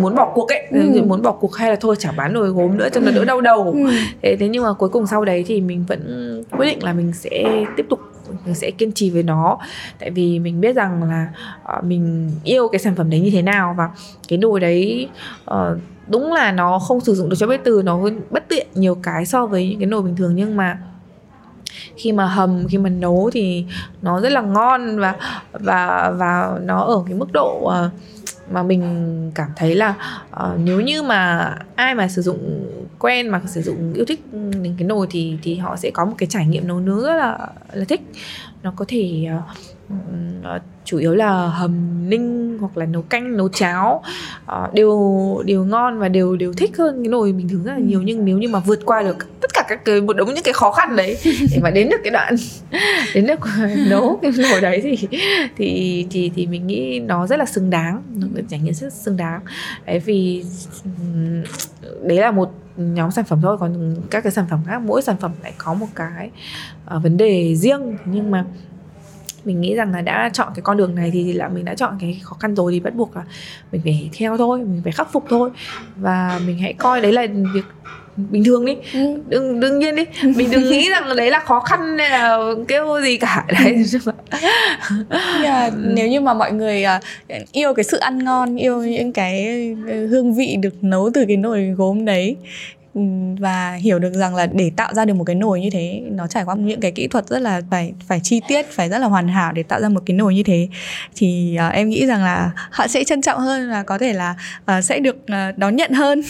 [0.00, 0.66] muốn bỏ cuộc ấy.
[0.70, 1.02] Ừ.
[1.02, 3.40] muốn bỏ cuộc hay là thôi chả bán nồi gốm nữa cho nó đỡ đau
[3.40, 3.72] đầu.
[3.72, 3.90] Ừ.
[4.22, 7.12] thế thế nhưng mà cuối cùng sau đấy thì mình vẫn quyết định là mình
[7.12, 8.13] sẽ tiếp tục
[8.44, 9.58] mình sẽ kiên trì với nó.
[9.98, 11.28] Tại vì mình biết rằng là
[11.78, 13.90] uh, mình yêu cái sản phẩm đấy như thế nào và
[14.28, 15.08] cái nồi đấy
[15.50, 15.56] uh,
[16.08, 18.00] đúng là nó không sử dụng được cho bếp từ nó
[18.30, 20.32] bất tiện nhiều cái so với những cái nồi bình thường.
[20.36, 20.78] Nhưng mà
[21.96, 23.64] khi mà hầm khi mà nấu thì
[24.02, 25.14] nó rất là ngon và
[25.52, 27.92] và và nó ở cái mức độ uh,
[28.50, 29.94] mà mình cảm thấy là
[30.30, 32.66] uh, nếu như mà ai mà sử dụng
[32.98, 36.14] quen mà sử dụng yêu thích những cái nồi thì thì họ sẽ có một
[36.18, 38.00] cái trải nghiệm nấu nướng rất là là thích.
[38.62, 39.42] Nó có thể uh,
[40.42, 44.02] Ờ, chủ yếu là hầm ninh hoặc là nấu canh nấu cháo.
[44.46, 44.98] Ờ, đều
[45.44, 48.02] đều ngon và đều đều thích hơn cái nồi bình thường rất là nhiều.
[48.02, 50.54] Nhưng nếu như mà vượt qua được tất cả các cái một đống những cái
[50.54, 52.34] khó khăn đấy để mà đến được cái đoạn
[53.14, 53.40] đến được
[53.90, 55.08] nấu cái nồi đấy thì
[55.56, 58.02] thì thì thì mình nghĩ nó rất là xứng đáng.
[58.14, 59.40] Nó trải nghiệm rất xứng đáng.
[59.86, 60.44] Đấy vì
[62.02, 63.56] đấy là một nhóm sản phẩm thôi.
[63.60, 66.30] Còn các cái sản phẩm khác mỗi sản phẩm lại có một cái
[66.96, 67.96] uh, vấn đề riêng.
[68.04, 68.44] Nhưng mà
[69.44, 71.96] mình nghĩ rằng là đã chọn cái con đường này thì là mình đã chọn
[72.00, 73.22] cái khó khăn rồi thì bắt buộc là
[73.72, 75.50] mình phải theo thôi mình phải khắc phục thôi.
[75.96, 77.64] Và mình hãy coi đấy là việc
[78.16, 78.76] bình thường đi.
[78.92, 79.20] Ừ.
[79.28, 80.04] đừng đương nhiên đi.
[80.22, 82.38] Mình đừng nghĩ rằng đấy là khó khăn hay là
[82.68, 83.44] kêu gì cả.
[83.64, 83.84] Đấy
[85.42, 89.66] yeah, nếu như mà mọi người uh, yêu cái sự ăn ngon yêu những cái
[90.10, 92.36] hương vị được nấu từ cái nồi gốm đấy
[92.94, 93.00] Ừ,
[93.38, 96.26] và hiểu được rằng là để tạo ra được một cái nồi như thế nó
[96.26, 99.06] trải qua những cái kỹ thuật rất là phải phải chi tiết phải rất là
[99.06, 100.68] hoàn hảo để tạo ra một cái nồi như thế
[101.16, 104.34] thì uh, em nghĩ rằng là họ sẽ trân trọng hơn và có thể là
[104.78, 106.22] uh, sẽ được uh, đón nhận hơn.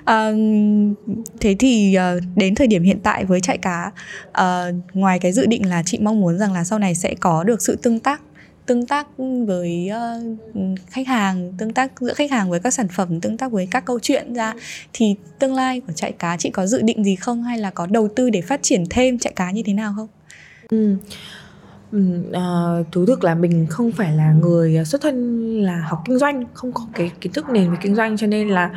[0.00, 0.96] Uh,
[1.40, 3.90] thế thì uh, đến thời điểm hiện tại với trại cá
[4.28, 7.44] uh, ngoài cái dự định là chị mong muốn rằng là sau này sẽ có
[7.44, 8.20] được sự tương tác
[8.68, 9.06] tương tác
[9.46, 13.52] với uh, khách hàng tương tác giữa khách hàng với các sản phẩm tương tác
[13.52, 14.54] với các câu chuyện ra
[14.92, 17.86] thì tương lai của chạy cá chị có dự định gì không hay là có
[17.86, 20.08] đầu tư để phát triển thêm chạy cá như thế nào không
[20.68, 20.96] ừ.
[21.96, 26.18] Uh, thú thực là mình không phải là người à, xuất thân là học kinh
[26.18, 28.70] doanh không có cái kiến thức nền về kinh doanh cho nên là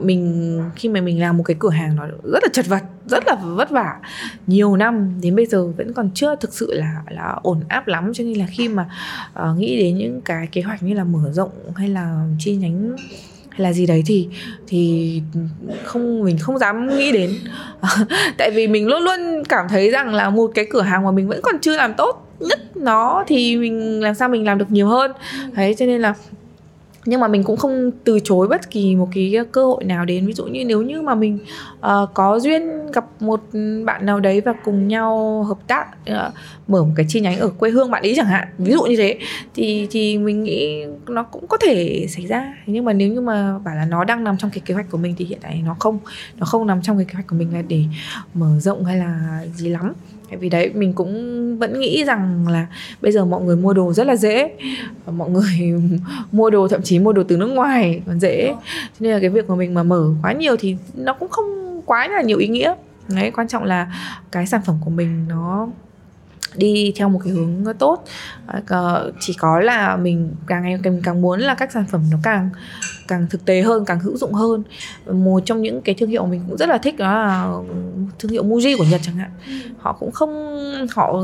[0.00, 3.24] mình khi mà mình làm một cái cửa hàng nó rất là chật vật rất
[3.26, 4.00] là vất vả.
[4.46, 8.12] Nhiều năm đến bây giờ vẫn còn chưa thực sự là là ổn áp lắm
[8.14, 8.90] cho nên là khi mà
[9.32, 12.96] uh, nghĩ đến những cái kế hoạch như là mở rộng hay là chi nhánh
[13.54, 14.28] hay là gì đấy thì
[14.66, 15.22] thì
[15.84, 17.30] không mình không dám nghĩ đến.
[18.38, 21.28] Tại vì mình luôn luôn cảm thấy rằng là một cái cửa hàng mà mình
[21.28, 24.88] vẫn còn chưa làm tốt nhất nó thì mình làm sao mình làm được nhiều
[24.88, 25.12] hơn.
[25.56, 26.14] Đấy cho nên là
[27.04, 30.26] nhưng mà mình cũng không từ chối bất kỳ một cái cơ hội nào đến.
[30.26, 31.38] Ví dụ như nếu như mà mình
[31.78, 33.40] uh, có duyên gặp một
[33.84, 36.34] bạn nào đấy và cùng nhau hợp tác uh,
[36.68, 38.96] mở một cái chi nhánh ở quê hương bạn ấy chẳng hạn ví dụ như
[38.96, 39.18] thế
[39.54, 42.54] thì thì mình nghĩ nó cũng có thể xảy ra.
[42.66, 44.98] Nhưng mà nếu như mà bảo là nó đang nằm trong cái kế hoạch của
[44.98, 45.98] mình thì hiện tại nó không.
[46.36, 47.84] Nó không nằm trong cái kế hoạch của mình là để
[48.34, 49.92] mở rộng hay là gì lắm
[50.30, 52.66] vì đấy mình cũng vẫn nghĩ rằng là
[53.00, 54.50] bây giờ mọi người mua đồ rất là dễ.
[55.06, 55.74] Mọi người
[56.32, 58.54] mua đồ thậm chí mua đồ từ nước ngoài còn dễ.
[58.72, 61.80] Cho nên là cái việc của mình mà mở quá nhiều thì nó cũng không
[61.86, 62.74] quá là nhiều ý nghĩa.
[63.08, 63.92] Đấy quan trọng là
[64.32, 65.68] cái sản phẩm của mình nó
[66.56, 68.04] đi theo một cái hướng tốt.
[68.66, 72.18] Ờ, chỉ có là mình càng ngày càng càng muốn là các sản phẩm nó
[72.22, 72.50] càng
[73.08, 74.62] càng thực tế hơn càng hữu dụng hơn.
[75.10, 77.54] Một trong những cái thương hiệu mình cũng rất là thích đó là
[78.18, 79.30] thương hiệu Muji của Nhật chẳng hạn.
[79.78, 80.58] Họ cũng không
[80.94, 81.22] họ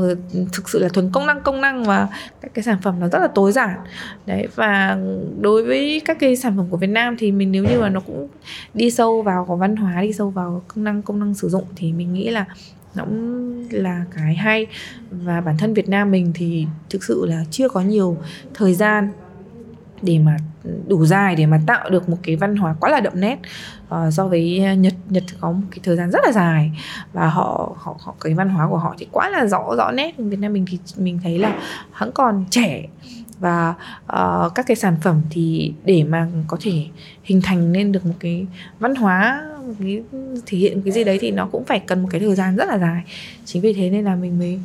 [0.53, 2.07] thực sự là thuần công năng công năng và
[2.41, 3.79] các cái sản phẩm nó rất là tối giản.
[4.25, 4.97] Đấy và
[5.39, 7.99] đối với các cái sản phẩm của Việt Nam thì mình nếu như mà nó
[7.99, 8.27] cũng
[8.73, 11.65] đi sâu vào có văn hóa đi sâu vào công năng công năng sử dụng
[11.75, 12.45] thì mình nghĩ là
[12.95, 14.67] nó cũng là cái hay.
[15.11, 18.17] Và bản thân Việt Nam mình thì thực sự là chưa có nhiều
[18.53, 19.11] thời gian
[20.01, 20.37] để mà
[20.87, 23.39] đủ dài để mà tạo được một cái văn hóa quá là đậm nét
[23.95, 24.93] uh, so với Nhật.
[25.09, 26.71] Nhật có một cái thời gian rất là dài
[27.13, 30.15] và họ họ họ cái văn hóa của họ thì quá là rõ rõ nét.
[30.17, 31.59] Việt Nam mình thì mình thấy là
[31.99, 32.83] vẫn còn trẻ
[33.39, 33.73] và
[34.03, 36.85] uh, các cái sản phẩm thì để mà có thể
[37.23, 38.45] hình thành nên được một cái
[38.79, 40.01] văn hóa một cái
[40.45, 42.67] thể hiện cái gì đấy thì nó cũng phải cần một cái thời gian rất
[42.67, 43.01] là dài.
[43.45, 44.59] Chính vì thế nên là mình mới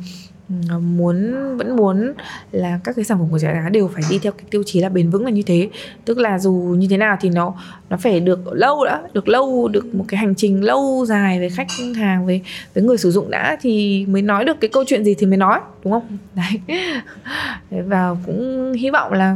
[0.79, 2.13] muốn, vẫn muốn
[2.51, 4.79] là các cái sản phẩm của trà đá đều phải đi theo cái tiêu chí
[4.79, 5.69] là bền vững là như thế.
[6.05, 7.53] Tức là dù như thế nào thì nó
[7.89, 11.49] nó phải được lâu đã, được lâu, được một cái hành trình lâu dài với
[11.49, 12.41] khách hàng, với
[12.73, 15.37] với người sử dụng đã thì mới nói được cái câu chuyện gì thì mới
[15.37, 16.17] nói, đúng không?
[16.35, 16.79] Đấy.
[17.69, 19.35] Và cũng hy vọng là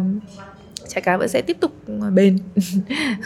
[0.93, 1.71] trái cá vẫn sẽ tiếp tục
[2.13, 2.37] bền.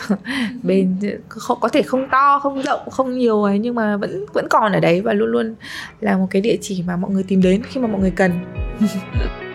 [0.63, 0.95] Bền
[1.27, 4.71] không có thể không to không rộng không nhiều ấy nhưng mà vẫn vẫn còn
[4.71, 5.55] ở đấy và luôn luôn
[6.01, 8.31] là một cái địa chỉ mà mọi người tìm đến khi mà mọi người cần.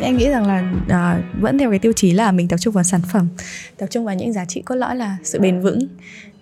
[0.00, 2.84] Em nghĩ rằng là uh, vẫn theo cái tiêu chí là mình tập trung vào
[2.84, 3.28] sản phẩm
[3.76, 5.88] tập trung vào những giá trị cốt lõi là sự bền vững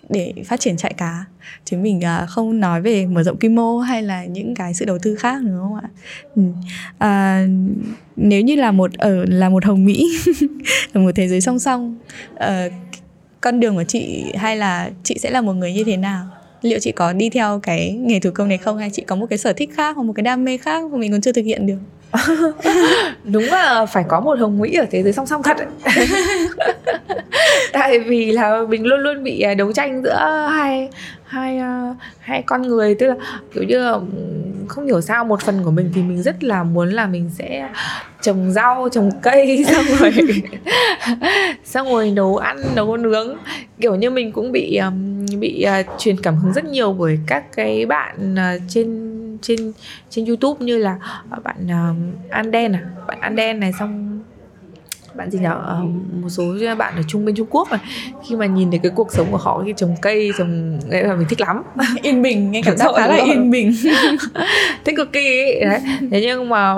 [0.09, 1.24] để phát triển trại cá.
[1.64, 4.84] Chứ mình uh, không nói về mở rộng quy mô hay là những cái sự
[4.84, 5.88] đầu tư khác nữa không ạ?
[6.36, 6.42] Ừ.
[6.98, 7.46] à,
[8.16, 10.07] nếu như là một ở là một hồng mỹ
[10.92, 11.96] ở một thế giới song song
[12.34, 12.72] uh,
[13.40, 16.26] con đường của chị hay là chị sẽ là một người như thế nào?
[16.62, 18.78] Liệu chị có đi theo cái nghề thủ công này không?
[18.78, 20.98] Hay chị có một cái sở thích khác hoặc một cái đam mê khác mà
[20.98, 21.78] mình còn chưa thực hiện được?
[23.24, 25.56] đúng là phải có một hồng mỹ ở thế giới song song thật
[27.72, 30.88] tại vì là mình luôn luôn bị à, đấu tranh giữa hai
[31.26, 32.94] hai à, hai con người.
[32.94, 33.14] Tức là,
[33.54, 33.98] kiểu như là
[34.68, 37.68] không hiểu sao một phần của mình thì mình rất là muốn là mình sẽ
[38.22, 40.12] trồng rau, trồng cây, xong rồi
[41.64, 43.36] xong rồi nấu ăn, nấu nướng.
[43.80, 44.80] Kiểu như mình cũng bị
[45.38, 48.36] bị à, truyền cảm hứng rất nhiều bởi các cái bạn
[48.68, 49.72] trên trên
[50.11, 50.99] trên youtube như là
[51.37, 52.82] uh, bạn uh, Anden à?
[53.07, 54.20] Bạn Anden này xong
[55.16, 55.91] bạn gì nhỉ uh,
[56.22, 57.78] một số bạn ở trung bên Trung Quốc mà
[58.28, 61.14] khi mà nhìn thấy cái cuộc sống của họ khi trồng cây trồng nghe là
[61.14, 61.62] mình thích lắm.
[62.03, 63.72] Yên bình nghe cảm giác khá là yên bình.
[64.84, 65.61] Thích cực kỳ ấy.
[65.61, 65.80] đấy.
[66.11, 66.76] Thế nhưng mà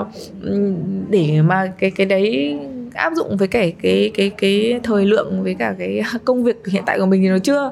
[1.09, 2.57] để mà cái cái đấy
[2.99, 6.83] áp dụng với cái cái cái cái thời lượng với cả cái công việc hiện
[6.85, 7.71] tại của mình thì nó chưa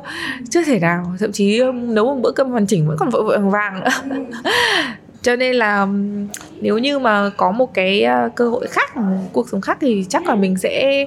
[0.49, 1.13] chưa thể nào.
[1.19, 3.79] Thậm chí um, nấu một bữa cơm hoàn chỉnh vẫn còn vội vội vàng vàng
[3.79, 4.19] nữa.
[5.21, 6.27] Cho nên là um,
[6.61, 10.05] nếu như mà có một cái à, cơ hội khác, một cuộc sống khác thì
[10.09, 11.05] chắc là mình sẽ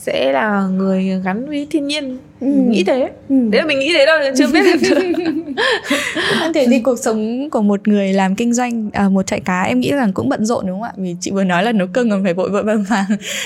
[0.00, 2.18] sẽ là người gắn với thiên nhiên.
[2.40, 2.46] Ừ.
[2.46, 3.10] nghĩ thế.
[3.28, 3.36] Ừ.
[3.50, 4.62] đấy là mình nghĩ thế thôi chưa biết.
[6.40, 9.62] Được thể thì cuộc sống của một người làm kinh doanh à, một trại cá
[9.62, 10.92] em nghĩ rằng cũng bận rộn đúng không ạ?
[10.96, 13.04] Vì chị vừa nói là nấu cơm còn phải vội vội vàng vàng.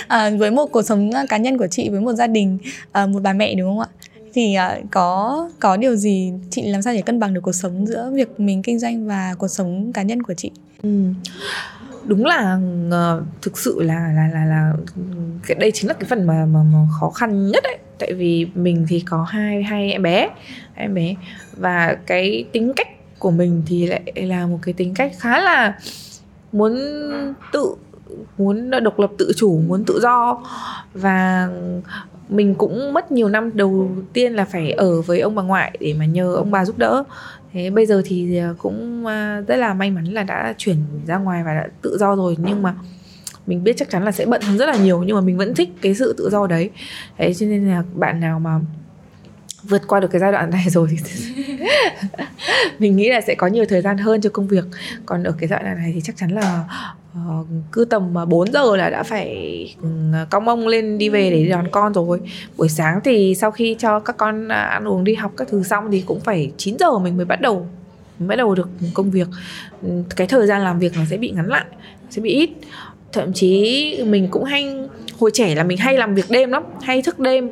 [0.09, 2.59] À, với một cuộc sống cá nhân của chị với một gia đình
[2.93, 3.89] à, một bà mẹ đúng không ạ?
[4.35, 7.87] Thì uh, có có điều gì chị làm sao để cân bằng được cuộc sống
[7.87, 10.51] giữa việc mình kinh doanh và cuộc sống cá nhân của chị?
[10.83, 10.91] Ừ
[12.07, 14.73] đúng là uh, thực sự là là là là
[15.47, 18.47] cái đây chính là cái phần mà mà, mà khó khăn nhất đấy tại vì
[18.55, 20.29] mình thì có hai hai em bé
[20.75, 21.15] hai em bé.
[21.57, 22.89] Và cái tính cách
[23.19, 25.79] của mình thì lại là một cái tính cách khá là
[26.53, 26.79] muốn
[27.53, 27.75] tự
[28.39, 30.45] muốn độc lập tự chủ muốn tự do.
[30.95, 31.49] Và
[32.29, 33.51] mình cũng mất nhiều năm.
[33.55, 36.79] Đầu tiên là phải ở với ông bà ngoại để mà nhờ ông bà giúp
[36.79, 37.05] đỡ
[37.55, 40.77] thế bây giờ thì à, cũng à, rất là may mắn là đã chuyển
[41.07, 42.37] ra ngoài và đã tự do rồi.
[42.39, 42.75] Nhưng mà
[43.47, 45.55] mình biết chắc chắn là sẽ bận hơn rất là nhiều, nhưng mà mình vẫn
[45.55, 46.71] thích cái sự tự do đấy.
[47.19, 48.61] Đấy cho nên là bạn nào mà
[49.69, 51.45] vượt qua được cái giai đoạn này rồi thì
[52.79, 54.65] mình nghĩ là sẽ có nhiều thời gian hơn cho công việc.
[55.07, 56.65] Còn ở cái giai đoạn này thì chắc chắn là
[57.19, 59.29] uh, cứ tầm ờ, 4 giờ là đã phải
[59.83, 59.89] ừ,
[60.31, 62.21] cong mông lên đi về để đón con rồi.
[62.57, 65.63] Buổi sáng thì sau khi cho các con à, ăn uống đi học các thứ
[65.63, 67.67] xong thì cũng phải 9 giờ mình mới bắt đầu
[68.19, 69.29] mới bắt đầu được công việc.
[69.83, 71.65] Ừ, cái thời gian làm việc nó sẽ bị ngắn lại
[72.11, 72.51] sẽ bị ít.
[73.13, 74.77] Thậm chí mình cũng hay
[75.21, 77.51] hồi trẻ là mình hay làm việc đêm lắm hay thức đêm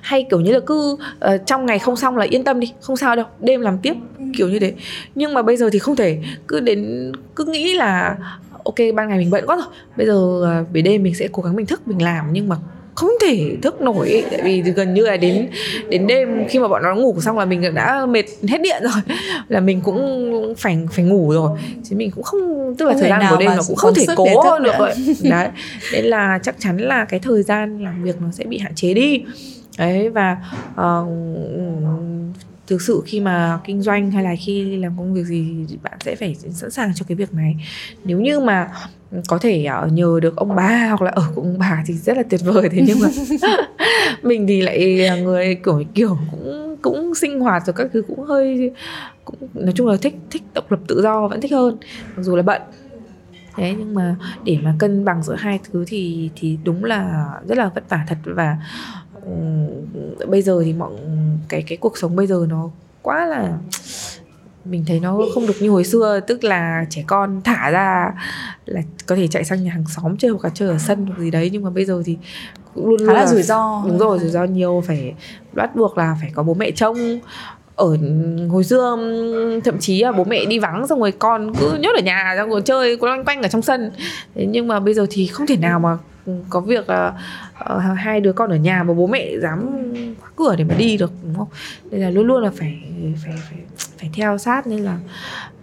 [0.00, 2.96] hay kiểu như là cứ uh, trong ngày không xong là yên tâm đi không
[2.96, 3.94] sao đâu đêm làm tiếp
[4.36, 4.74] kiểu như thế.
[5.14, 8.16] Nhưng mà bây giờ thì không thể cứ đến cứ nghĩ là
[8.64, 10.14] ok ban ngày mình bận quá rồi bây giờ
[10.62, 12.56] uh, về đêm mình sẽ cố gắng mình thức mình làm nhưng mà
[12.94, 15.48] không thể thức nổi ấy, tại vì gần như là đến
[15.88, 19.16] đến đêm khi mà bọn nó ngủ xong là mình đã mệt hết điện rồi
[19.48, 21.58] là mình cũng phải phải ngủ rồi.
[21.84, 24.06] Chứ mình cũng không tức là không thời gian của đêm nó cũng không thể
[24.16, 24.94] cố được vậy
[25.30, 25.48] đấy
[25.92, 28.94] nên là chắc chắn là cái thời gian làm việc nó sẽ bị hạn chế
[28.94, 29.22] đi
[29.80, 30.36] đấy và
[30.72, 31.08] uh,
[32.66, 35.98] thực sự khi mà kinh doanh hay là khi làm công việc gì thì bạn
[36.04, 37.56] sẽ phải sẵn sàng cho cái việc này.
[38.04, 38.68] Nếu như mà
[39.28, 42.16] có thể uh, nhờ được ông bà hoặc là ở cùng ông bà thì rất
[42.16, 42.68] là tuyệt vời.
[42.72, 43.08] Thế nhưng mà
[44.22, 48.72] mình thì lại người kiểu kiểu cũng cũng sinh hoạt rồi các thứ cũng hơi
[49.24, 51.76] cũng nói chung là thích thích độc lập tự do vẫn thích hơn
[52.16, 52.62] mặc dù là bận.
[53.56, 57.58] Thế nhưng mà để mà cân bằng giữa hai thứ thì thì đúng là rất
[57.58, 58.16] là vất vả thật.
[58.24, 58.56] Và
[60.28, 60.92] bây giờ thì mọi
[61.48, 62.70] cái cái cuộc sống bây giờ nó
[63.02, 63.58] quá là
[64.64, 68.12] mình thấy nó không được như hồi xưa tức là trẻ con thả ra
[68.66, 71.18] là có thể chạy sang nhà hàng xóm chơi hoặc là chơi ở sân hoặc
[71.18, 72.16] gì đấy nhưng mà bây giờ thì
[72.74, 73.82] luôn khá là, là rủi ro.
[73.86, 75.14] Đúng rồi rủi ro nhiều phải
[75.52, 77.20] bắt buộc là phải có bố mẹ trông.
[77.76, 77.96] Ở
[78.50, 78.96] hồi xưa
[79.64, 82.50] thậm chí là bố mẹ đi vắng xong rồi con cứ nhốt ở nhà xong
[82.50, 83.90] rồi chơi loanh quanh ở trong sân.
[84.34, 85.98] Thế nhưng mà bây giờ thì không thể nào mà
[86.48, 87.12] có việc là
[87.76, 89.70] uh, hai đứa con ở nhà mà bố mẹ dám
[90.20, 91.48] khóa cửa để mà đi được đúng không?
[91.90, 92.82] Nên là luôn luôn là phải
[93.24, 93.58] phải phải
[93.98, 94.98] phải theo sát nên là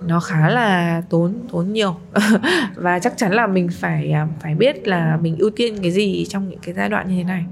[0.01, 1.95] nó khá là tốn tốn nhiều.
[2.75, 6.25] Và chắc chắn là mình phải à, phải biết là mình ưu tiên cái gì
[6.29, 7.45] trong những cái giai đoạn như thế này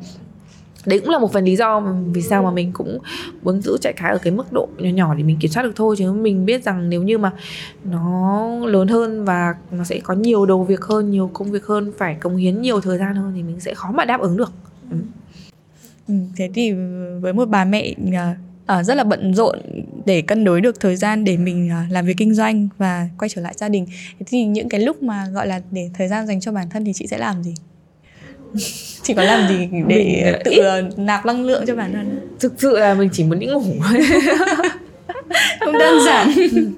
[0.86, 1.83] đấy cũng là một phần lý do
[2.13, 2.97] vì sao mà mình cũng
[3.43, 5.73] muốn giữ chạy cá ở cái mức độ nhỏ nhỏ để mình kiểm soát được
[5.75, 5.95] thôi.
[5.97, 7.31] Chứ mình biết rằng nếu như mà
[7.83, 11.91] nó lớn hơn và nó sẽ có nhiều đầu việc hơn nhiều công việc hơn
[11.97, 14.51] phải cống hiến nhiều thời gian hơn thì mình sẽ khó mà đáp ứng được.
[14.91, 14.97] Ừ.
[16.07, 16.73] Ừ, thế thì
[17.21, 19.59] với một bà mẹ À, à rất là bận rộn
[20.05, 23.29] để cân đối được thời gian để mình à, làm việc kinh doanh và quay
[23.29, 23.86] trở lại gia đình
[24.25, 26.93] thì những cái lúc mà gọi là để thời gian dành cho bản thân thì
[26.93, 27.53] chị sẽ làm gì?
[29.01, 30.84] chị có làm gì để mình tự ít.
[30.97, 32.36] nạp năng lượng cho bản thân?
[32.39, 33.64] Thực sự là mình chỉ muốn đi ngủ.
[35.60, 36.32] Không đơn giản.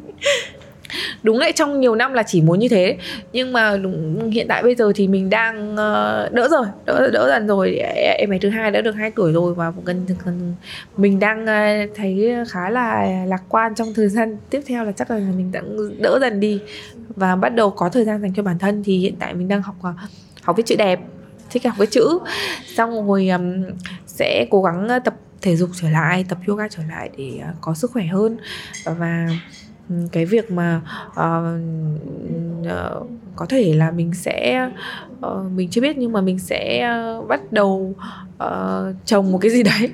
[1.23, 2.97] Đúng lại trong nhiều năm là chỉ muốn như thế.
[3.34, 7.28] Nhưng mà đúng, hiện tại bây giờ thì mình đang uh, đỡ rồi đỡ đỡ
[7.30, 7.75] dần rồi.
[8.17, 10.53] Em bé thứ hai đã được 2 tuổi rồi và gần, gần
[10.97, 15.11] mình đang uh, thấy khá là lạc quan trong thời gian tiếp theo là chắc
[15.11, 15.61] là mình đã
[15.99, 16.59] đỡ dần đi.
[17.15, 19.61] Và bắt đầu có thời gian dành cho bản thân thì hiện tại mình đang
[19.61, 19.95] học uh,
[20.41, 20.99] học viết chữ đẹp
[21.59, 22.19] thích học cái chữ.
[22.75, 23.63] Xong rồi um,
[24.05, 27.73] sẽ cố gắng tập thể dục trở lại tập yoga trở lại để uh, có
[27.73, 28.37] sức khỏe hơn.
[28.85, 29.27] Và
[30.11, 31.61] cái việc mà uh,
[32.61, 34.69] uh, có thể là mình sẽ
[35.25, 37.95] uh, mình chưa biết nhưng mà mình sẽ uh, bắt đầu
[38.43, 39.89] uh, trồng một cái gì đấy.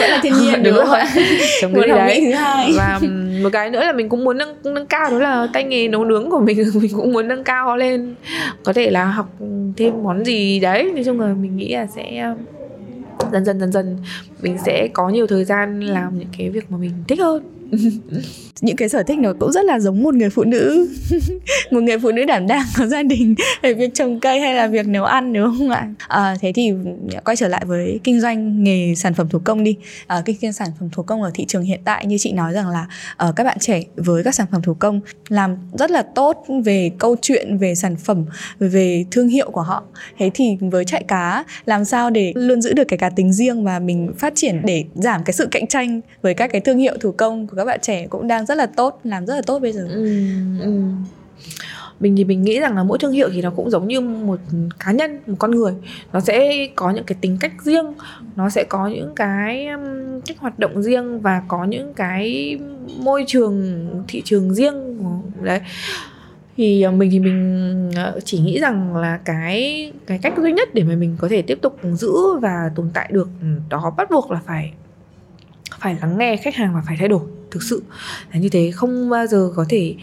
[0.00, 1.08] Vẫn là thiên nhiên đúng không ạ?
[1.62, 1.82] trồng cái
[2.20, 2.34] gì đấy.
[2.76, 3.00] và
[3.42, 6.04] một cái nữa là mình cũng muốn nâng nâng cao đó là tay nghề nấu
[6.04, 6.64] nướng của mình.
[6.74, 8.14] Mình cũng muốn nâng cao lên.
[8.64, 9.28] Có thể là học
[9.76, 10.90] thêm món gì đấy.
[10.94, 12.34] Nói chung là mình nghĩ là sẽ
[13.32, 13.96] dần dần dần dần
[14.42, 17.55] mình sẽ có nhiều thời gian làm những cái việc mà mình thích hơn
[18.60, 20.88] những cái sở thích nó cũng rất là giống một người phụ nữ.
[21.70, 24.66] Một người phụ nữ đảm đang có gia đình về việc trồng cây hay là
[24.66, 25.88] việc nấu ăn đúng không ạ?
[26.08, 26.72] À, thế thì
[27.12, 29.76] dạ, quay trở lại với kinh doanh nghề sản phẩm thủ công đi.
[30.06, 32.52] À, kinh doanh sản phẩm thủ công ở thị trường hiện tại như chị nói
[32.52, 32.86] rằng là
[33.16, 36.90] ở các bạn trẻ với các sản phẩm thủ công làm rất là tốt về
[36.98, 38.24] câu chuyện về sản phẩm
[38.58, 39.82] về thương hiệu của họ.
[40.18, 43.64] Thế thì với chạy cá làm sao để luôn giữ được cái cá tính riêng
[43.64, 46.96] và mình phát triển để giảm cái sự cạnh tranh với các cái thương hiệu
[47.00, 49.58] thủ công của các bạn trẻ cũng đang rất là tốt làm rất là tốt
[49.58, 49.86] bây giờ.
[49.90, 50.04] Ừ,
[50.60, 50.80] ừ.
[52.00, 54.40] mình thì mình nghĩ rằng là mỗi thương hiệu thì nó cũng giống như một
[54.78, 55.72] cá nhân một con người.
[56.12, 57.86] Nó sẽ có những cái tính cách riêng
[58.36, 62.58] nó sẽ có những cái um, cách hoạt động riêng và có những cái
[62.98, 65.02] môi trường thị trường riêng.
[65.42, 65.60] Đấy.
[66.56, 70.74] Thì à, mình thì mình à, chỉ nghĩ rằng là cái cái cách duy nhất
[70.74, 74.10] để mà mình có thể tiếp tục giữ và tồn tại được ừ, đó bắt
[74.10, 74.72] buộc là phải
[75.80, 77.20] phải lắng nghe khách hàng và phải thay đổi
[77.50, 77.82] thực sự.
[78.32, 79.94] Là như thế không bao giờ có thể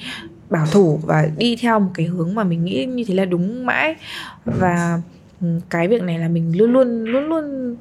[0.50, 3.66] bảo thủ và đi theo một cái hướng mà mình nghĩ như thế là đúng
[3.66, 3.96] mãi.
[4.46, 5.02] Và
[5.42, 7.76] ừ, cái việc này là mình luôn luôn luôn luôn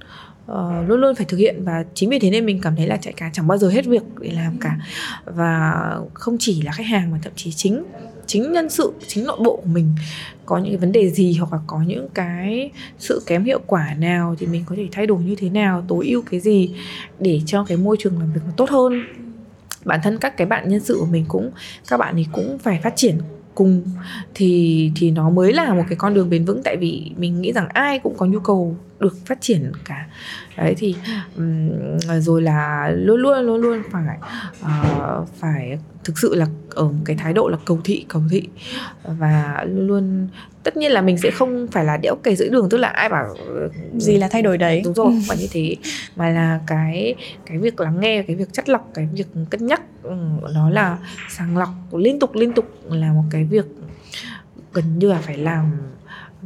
[0.52, 1.64] uh, luôn luôn phải thực hiện.
[1.64, 3.86] Và chính vì thế nên mình cảm thấy là chạy cá chẳng bao giờ hết
[3.86, 4.76] việc để làm cả.
[5.24, 5.72] Và
[6.14, 7.84] không chỉ là khách hàng mà thậm chí chính
[8.26, 9.88] chính nhân sự chính nội bộ của mình
[10.46, 13.94] có những cái vấn đề gì hoặc là có những cái sự kém hiệu quả
[13.98, 16.74] nào thì mình có thể thay đổi như thế nào tối ưu cái gì
[17.18, 19.02] để cho cái môi trường làm việc nó tốt hơn
[19.84, 21.50] bản thân các cái bạn nhân sự của mình cũng,
[21.88, 23.18] các bạn ấy cũng phải phát triển
[23.54, 23.82] cùng,
[24.34, 26.62] thì thì nó mới là một cái con đường bền vững.
[26.62, 30.06] Tại vì mình nghĩ rằng ai cũng có nhu cầu được phát triển cả.
[30.56, 30.94] Đấy thì
[31.36, 34.18] um, rồi là luôn luôn luôn luôn phải
[34.62, 38.48] uh, phải thực sự là ở một cái thái độ là cầu thị cầu thị.
[39.04, 40.28] Và luôn luôn
[40.62, 43.08] tất nhiên là mình sẽ không phải là đẽo cày giữa đường tức là ai
[43.08, 43.36] bảo
[43.96, 44.82] gì là thay đổi đấy.
[44.84, 45.76] Đúng rồi phải như thế
[46.16, 47.14] mà là cái
[47.46, 50.16] cái việc lắng nghe cái việc chất lọc cái việc cân nhắc ừ,
[50.54, 50.98] nó là
[51.30, 53.66] sàng lọc liên tục liên tục là một cái việc
[54.72, 55.72] gần như là phải làm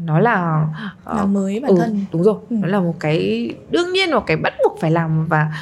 [0.04, 0.66] nó là
[1.10, 2.04] uh, làm mới bản ừ, thân.
[2.12, 2.36] đúng rồi.
[2.50, 2.56] Ừ.
[2.60, 5.52] nó là một cái đương nhiên một cái bắt buộc phải làm và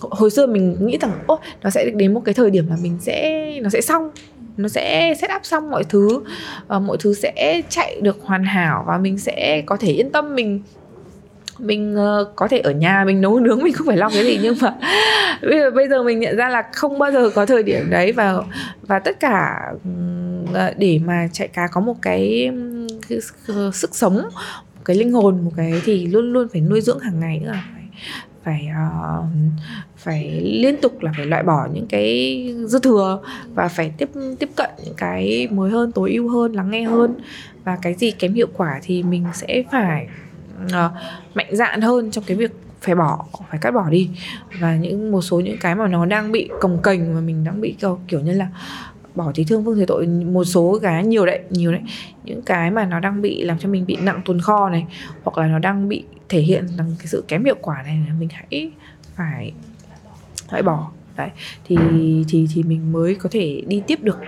[0.00, 2.98] hồi xưa mình nghĩ rằng ô nó sẽ đến một cái thời điểm là mình
[3.00, 4.10] sẽ nó sẽ xong
[4.56, 6.20] nó sẽ set up xong mọi thứ
[6.76, 10.34] uh, mọi thứ sẽ chạy được hoàn hảo và mình sẽ có thể yên tâm
[10.34, 10.62] mình
[11.58, 14.38] mình uh, có thể ở nhà mình nấu nướng mình không phải lo cái gì.
[14.42, 14.74] Nhưng mà
[15.42, 18.12] bây giờ bây giờ mình nhận ra là không bao giờ có thời điểm đấy
[18.12, 18.34] và
[18.86, 22.50] và tất cả uh, để mà chạy cá có một cái,
[23.08, 24.22] cái ờ, sức sống
[24.74, 27.52] một cái linh hồn một cái thì luôn luôn phải nuôi dưỡng hàng ngày nữa.
[27.52, 27.82] Phải
[28.44, 29.24] phải uh,
[29.96, 33.20] phải liên tục là phải loại bỏ những cái dư thừa
[33.54, 37.14] và phải tiếp tiếp cận những cái mới hơn tối ưu hơn lắng nghe hơn.
[37.64, 40.06] Và cái gì kém hiệu quả thì mình sẽ phải
[40.64, 40.92] uh,
[41.34, 42.50] mạnh dạn hơn trong cái việc
[42.80, 44.10] phải bỏ phải cắt bỏ đi.
[44.60, 47.60] Và những một số những cái mà nó đang bị cồng kềnh mà mình đang
[47.60, 48.48] bị kiểu, kiểu như là
[49.14, 51.80] bỏ thì thương vương thì tội một số cái nhiều đấy nhiều đấy.
[52.24, 54.86] Những cái mà nó đang bị làm cho mình bị nặng tồn kho này
[55.22, 58.14] hoặc là nó đang bị thể hiện rằng cái sự kém hiệu quả này là
[58.20, 58.70] mình hãy
[59.14, 59.52] phải
[60.50, 60.90] loại bỏ.
[61.16, 61.30] Đấy
[61.64, 61.76] thì
[62.28, 64.18] thì thì mình mới có thể đi tiếp được.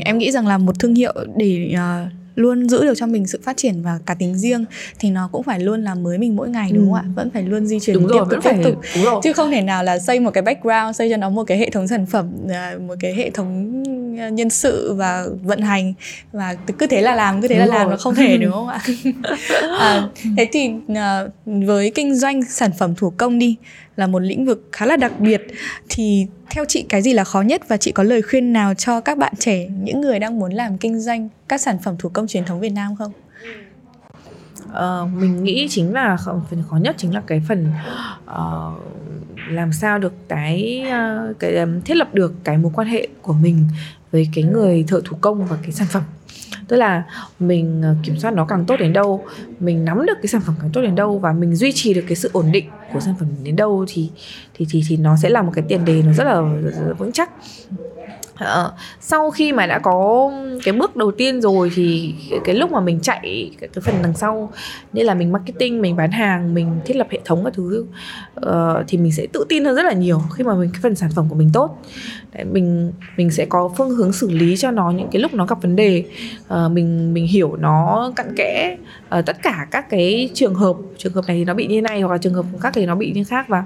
[0.00, 3.40] Em nghĩ rằng là một thương hiệu để uh, luôn giữ được cho mình sự
[3.42, 4.64] phát triển và cá tính riêng
[4.98, 6.86] thì nó cũng phải luôn làm mới mình mỗi ngày đúng ừ.
[6.86, 9.20] không ạ vẫn phải luôn di chuyển đúng tiếp rồi, tục tiếp tục đúng rồi.
[9.24, 11.70] chứ không thể nào là xây một cái background xây cho nó một cái hệ
[11.70, 13.82] thống sản phẩm à, một cái hệ thống
[14.18, 15.94] à, nhân sự và vận hành
[16.32, 17.78] và cứ thế là làm cứ thế đúng là rồi.
[17.78, 18.80] làm nó không thể đúng không ạ
[19.78, 23.56] à, thế thì uh, với kinh doanh sản phẩm thủ công đi
[23.98, 25.46] là một lĩnh vực khá là đặc biệt
[25.88, 29.00] thì theo chị cái gì là khó nhất và chị có lời khuyên nào cho
[29.00, 32.26] các bạn trẻ những người đang muốn làm kinh doanh các sản phẩm thủ công
[32.26, 33.12] truyền thống Việt Nam không?
[34.68, 36.16] Uh, mình nghĩ chính là
[36.50, 37.66] phần khó nhất chính là cái phần
[38.30, 38.82] uh,
[39.50, 43.32] làm sao được cái uh, cái um, thiết lập được cái mối quan hệ của
[43.32, 43.64] mình
[44.12, 46.02] với cái người thợ thủ công và cái sản phẩm
[46.68, 47.04] tức là
[47.38, 49.24] mình ờ, kiểm soát nó càng tốt đến đâu
[49.60, 52.04] mình nắm được cái sản phẩm càng tốt đến đâu và mình duy trì được
[52.08, 54.10] cái sự ổn định của sản phẩm đến đâu thì
[54.54, 56.92] thì thì thì nó sẽ là một cái tiền đề nó rất là, rất là
[56.92, 57.30] vững chắc.
[58.38, 60.30] Ờ, sau khi mà đã có
[60.64, 62.14] cái bước đầu tiên rồi thì
[62.44, 64.52] cái lúc mà mình chạy cái, cái phần đằng sau
[64.92, 67.86] như là mình marketing mình bán hàng mình thiết lập hệ thống các thứ
[68.46, 70.94] uh, thì mình sẽ tự tin hơn rất là nhiều khi mà mình cái phần
[70.94, 71.82] sản phẩm của mình tốt.
[72.34, 75.46] Đấy, mình mình sẽ có phương hướng xử lý cho nó những cái lúc nó
[75.46, 76.04] gặp vấn đề.
[76.54, 78.76] Uh, mình mình hiểu nó cặn kẽ
[79.18, 82.00] uh, tất cả các cái trường hợp trường hợp này thì nó bị như này
[82.00, 83.64] hoặc là trường hợp khác thì nó bị như khác và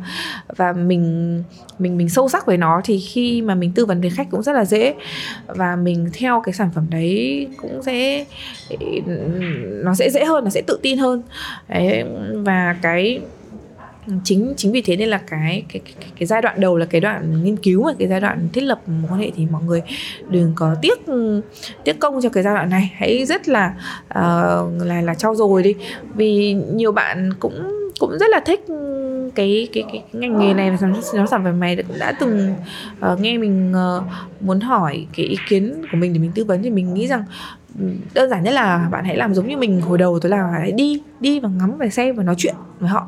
[0.57, 1.43] và mình
[1.79, 4.43] mình mình sâu sắc với nó thì khi mà mình tư vấn với khách cũng
[4.43, 4.95] rất là dễ.
[5.47, 8.25] Và mình theo cái sản phẩm đấy cũng sẽ
[9.85, 11.23] nó sẽ dễ hơn nó sẽ tự tin hơn.
[11.69, 12.05] Đấy,
[12.35, 13.21] và cái
[14.25, 17.01] chính chính vì thế nên là cái cái, cái cái giai đoạn đầu là cái
[17.01, 19.83] đoạn nghiên cứu và cái giai đoạn thiết lập mối quan hệ thì mọi người
[20.29, 20.99] đừng có tiếc
[21.85, 22.93] tiếc công cho cái giai đoạn này.
[22.95, 25.75] Hãy rất là uh, là là trau dồi đi.
[26.15, 28.61] Vì nhiều bạn cũng cũng rất là thích
[29.35, 32.55] cái cái cái, ngành nghề này và nhóm sản phẩm này đã từng
[33.13, 34.05] uh, nghe mình uh,
[34.41, 37.25] muốn hỏi cái ý kiến của mình để mình tư vấn thì mình nghĩ rằng
[37.79, 40.51] ừ, đơn giản nhất là bạn hãy làm giống như mình hồi đầu tôi là
[40.59, 43.07] hãy đi đi và ngắm và xem và nói chuyện với họ.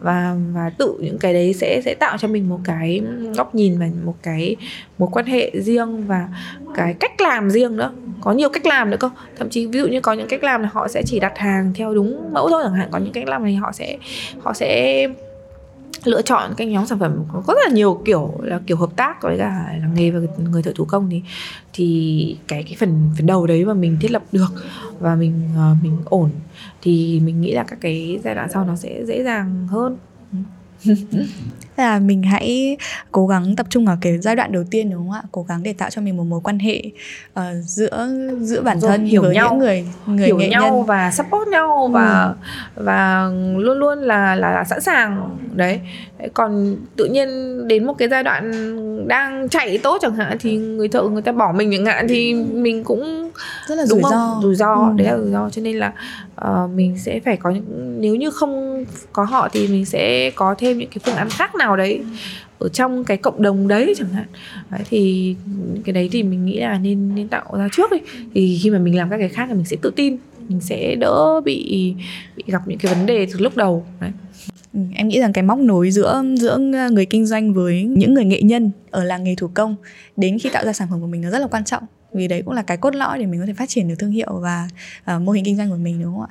[0.00, 3.02] Và và tự những cái đấy sẽ sẽ tạo cho mình một cái
[3.36, 4.56] góc nhìn và một cái
[4.98, 6.28] một quan hệ riêng và
[6.74, 7.92] cái cách làm riêng nữa.
[8.20, 9.10] Có nhiều cách làm nữa cơ.
[9.38, 11.72] Thậm chí ví dụ như có những cách làm là họ sẽ chỉ đặt hàng
[11.74, 12.88] theo đúng mẫu thôi chẳng hạn.
[12.90, 13.96] Có những cách làm này họ sẽ
[14.42, 15.08] họ sẽ
[16.04, 19.22] lựa chọn cái nhóm sản phẩm có rất là nhiều kiểu là kiểu hợp tác
[19.22, 21.22] với cả là nghề và người thợ thủ công thì
[21.72, 24.52] thì cái cái phần phần đầu đấy mà mình thiết lập được
[25.00, 26.30] và mình ờ, mình ổn
[26.82, 29.96] thì mình nghĩ là các cái giai đoạn sau nó sẽ dễ dàng hơn.
[31.76, 32.76] là mình hãy
[33.12, 35.22] cố gắng tập trung ở cái giai đoạn đầu tiên đúng không ạ?
[35.32, 36.82] Cố gắng để tạo cho mình một mối quan hệ
[37.38, 38.08] uh, giữa
[38.40, 39.48] giữa bản Rồi, thân hiểu với nhau.
[39.50, 40.84] những người người hiểu nghệ nhau nhân.
[40.86, 42.22] và support nhau và
[42.76, 42.82] Ừ.
[42.84, 45.38] và luôn luôn là, là là sẵn sàng.
[45.54, 45.80] Đấy.
[46.34, 47.28] Còn tự nhiên
[47.68, 48.52] đến một cái giai đoạn
[49.08, 52.34] đang chạy tốt chẳng hạn thì người thợ người ta bỏ mình chẳng hạn thì
[52.34, 53.30] mình cũng
[53.66, 54.38] rất là đúng rủi ro.
[54.42, 54.92] Rủi ro Ừ.
[54.96, 55.50] đấy là rủi ro.
[55.50, 55.92] Cho nên là
[56.42, 60.54] Ờ, mình sẽ phải có những nếu như không có họ thì mình sẽ có
[60.58, 62.00] thêm những cái phương án khác nào đấy
[62.58, 64.26] ở trong cái cộng đồng đấy chẳng hạn.
[64.70, 65.34] Đấy, thì
[65.84, 67.98] cái đấy thì mình nghĩ là nên nên tạo ra trước đi.
[68.34, 70.16] Thì khi mà mình làm các cái khác thì mình sẽ tự tin
[70.48, 71.94] mình sẽ đỡ bị
[72.36, 74.10] bị gặp những cái vấn đề từ lúc đầu đấy.
[74.74, 76.58] Ừ, em nghĩ rằng cái móc nối giữa giữa
[76.92, 79.76] người kinh doanh với những người nghệ nhân ở làng nghề thủ công
[80.16, 81.82] đến khi tạo ra sản phẩm của mình nó rất là quan trọng
[82.14, 84.10] vì đấy cũng là cái cốt lõi để mình có thể phát triển được thương
[84.10, 84.68] hiệu và
[85.16, 86.26] uh, mô hình kinh doanh của mình đúng không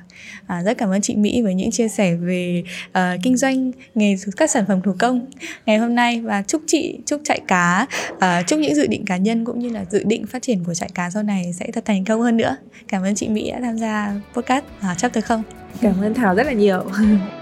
[0.48, 0.58] ạ?
[0.58, 4.16] Uh, rất cảm ơn chị Mỹ với những chia sẻ về uh, kinh doanh nghề
[4.36, 5.26] các sản phẩm thủ công
[5.66, 6.20] ngày hôm nay.
[6.20, 9.68] Và chúc chị chúc chạy cá uh, chúc những dự định cá nhân cũng như
[9.68, 12.36] là dự định phát triển của chạy cá sau này sẽ thật thành công hơn
[12.36, 12.56] nữa.
[12.88, 15.42] Cảm ơn chị Mỹ đã tham gia podcast uh, chapter không.
[15.80, 16.84] Cảm ơn thảo rất là nhiều.